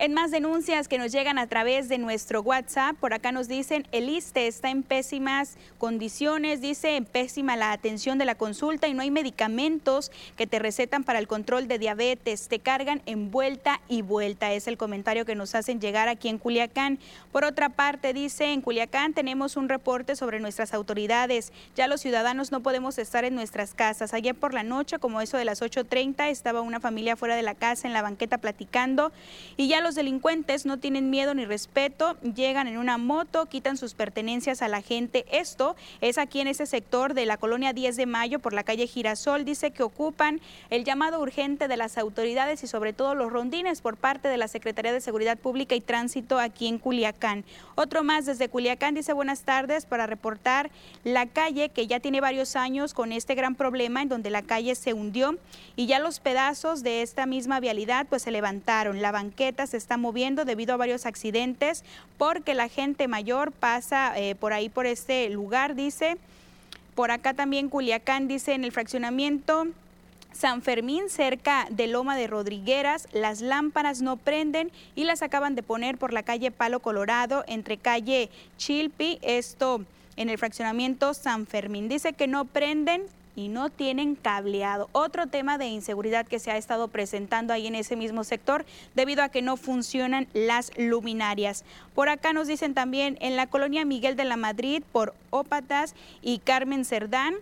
[0.00, 3.84] En más denuncias que nos llegan a través de nuestro WhatsApp, por acá nos dicen,
[3.90, 8.94] el ISTE está en pésimas condiciones, dice en pésima la atención de la consulta y
[8.94, 13.80] no hay medicamentos que te recetan para el control de diabetes, te cargan en vuelta
[13.88, 17.00] y vuelta, es el comentario que nos hacen llegar aquí en Culiacán.
[17.32, 22.52] Por otra parte, dice, en Culiacán tenemos un reporte sobre nuestras autoridades, ya los ciudadanos
[22.52, 24.14] no podemos estar en nuestras casas.
[24.14, 27.56] Ayer por la noche, como eso de las 8.30, estaba una familia fuera de la
[27.56, 29.10] casa en la banqueta platicando
[29.56, 33.94] y ya los delincuentes no tienen miedo ni respeto, llegan en una moto, quitan sus
[33.94, 35.24] pertenencias a la gente.
[35.30, 38.86] Esto es aquí en ese sector de la colonia 10 de Mayo por la calle
[38.86, 39.44] Girasol.
[39.44, 43.96] Dice que ocupan el llamado urgente de las autoridades y sobre todo los rondines por
[43.96, 47.44] parte de la Secretaría de Seguridad Pública y Tránsito aquí en Culiacán.
[47.74, 50.70] Otro más desde Culiacán dice buenas tardes para reportar
[51.04, 54.74] la calle que ya tiene varios años con este gran problema en donde la calle
[54.74, 55.38] se hundió
[55.76, 59.00] y ya los pedazos de esta misma vialidad pues se levantaron.
[59.00, 61.84] La banqueta se está moviendo debido a varios accidentes
[62.18, 66.16] porque la gente mayor pasa eh, por ahí, por este lugar, dice.
[66.94, 69.68] Por acá también Culiacán, dice, en el fraccionamiento
[70.32, 75.62] San Fermín, cerca de Loma de Rodrigueras, las lámparas no prenden y las acaban de
[75.62, 79.84] poner por la calle Palo Colorado, entre calle Chilpi, esto
[80.16, 81.88] en el fraccionamiento San Fermín.
[81.88, 83.02] Dice que no prenden,
[83.38, 84.88] y no tienen cableado.
[84.90, 88.66] Otro tema de inseguridad que se ha estado presentando ahí en ese mismo sector
[88.96, 91.64] debido a que no funcionan las luminarias.
[91.94, 96.40] Por acá nos dicen también en la colonia Miguel de la Madrid por Ópatas y
[96.40, 97.36] Carmen Cerdán.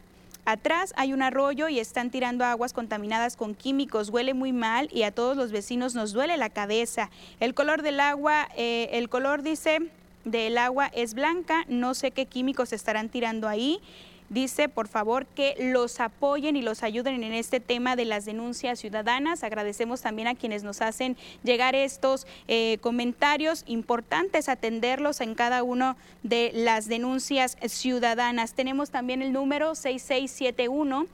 [0.45, 4.11] Atrás hay un arroyo y están tirando aguas contaminadas con químicos.
[4.11, 7.09] Huele muy mal y a todos los vecinos nos duele la cabeza.
[7.41, 9.79] El color del agua, eh, el color dice
[10.27, 11.65] del agua es blanca.
[11.69, 13.81] No sé qué químicos estarán tirando ahí
[14.29, 18.79] dice por favor que los apoyen y los ayuden en este tema de las denuncias
[18.79, 19.43] ciudadanas.
[19.43, 25.97] Agradecemos también a quienes nos hacen llegar estos eh, comentarios importantes, atenderlos en cada una
[26.23, 28.55] de las denuncias ciudadanas.
[28.55, 31.07] Tenemos también el número 6671.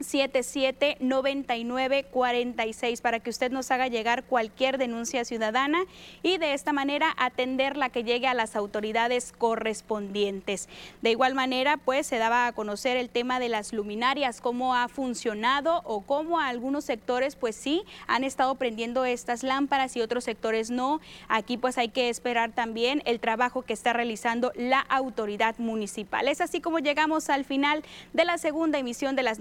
[0.00, 5.84] 779946 para que usted nos haga llegar cualquier denuncia ciudadana
[6.22, 10.68] y de esta manera atender la que llegue a las autoridades correspondientes.
[11.02, 14.88] De igual manera, pues se daba a conocer el tema de las luminarias, cómo ha
[14.88, 20.70] funcionado o cómo algunos sectores pues sí han estado prendiendo estas lámparas y otros sectores
[20.70, 21.00] no.
[21.28, 26.28] Aquí pues hay que esperar también el trabajo que está realizando la autoridad municipal.
[26.28, 27.82] Es así como llegamos al final
[28.12, 29.38] de la segunda emisión de las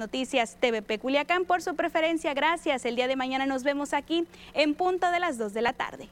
[0.53, 2.33] TVP Culiacán por su preferencia.
[2.33, 2.85] Gracias.
[2.85, 6.07] El día de mañana nos vemos aquí en punto de las 2 de la tarde.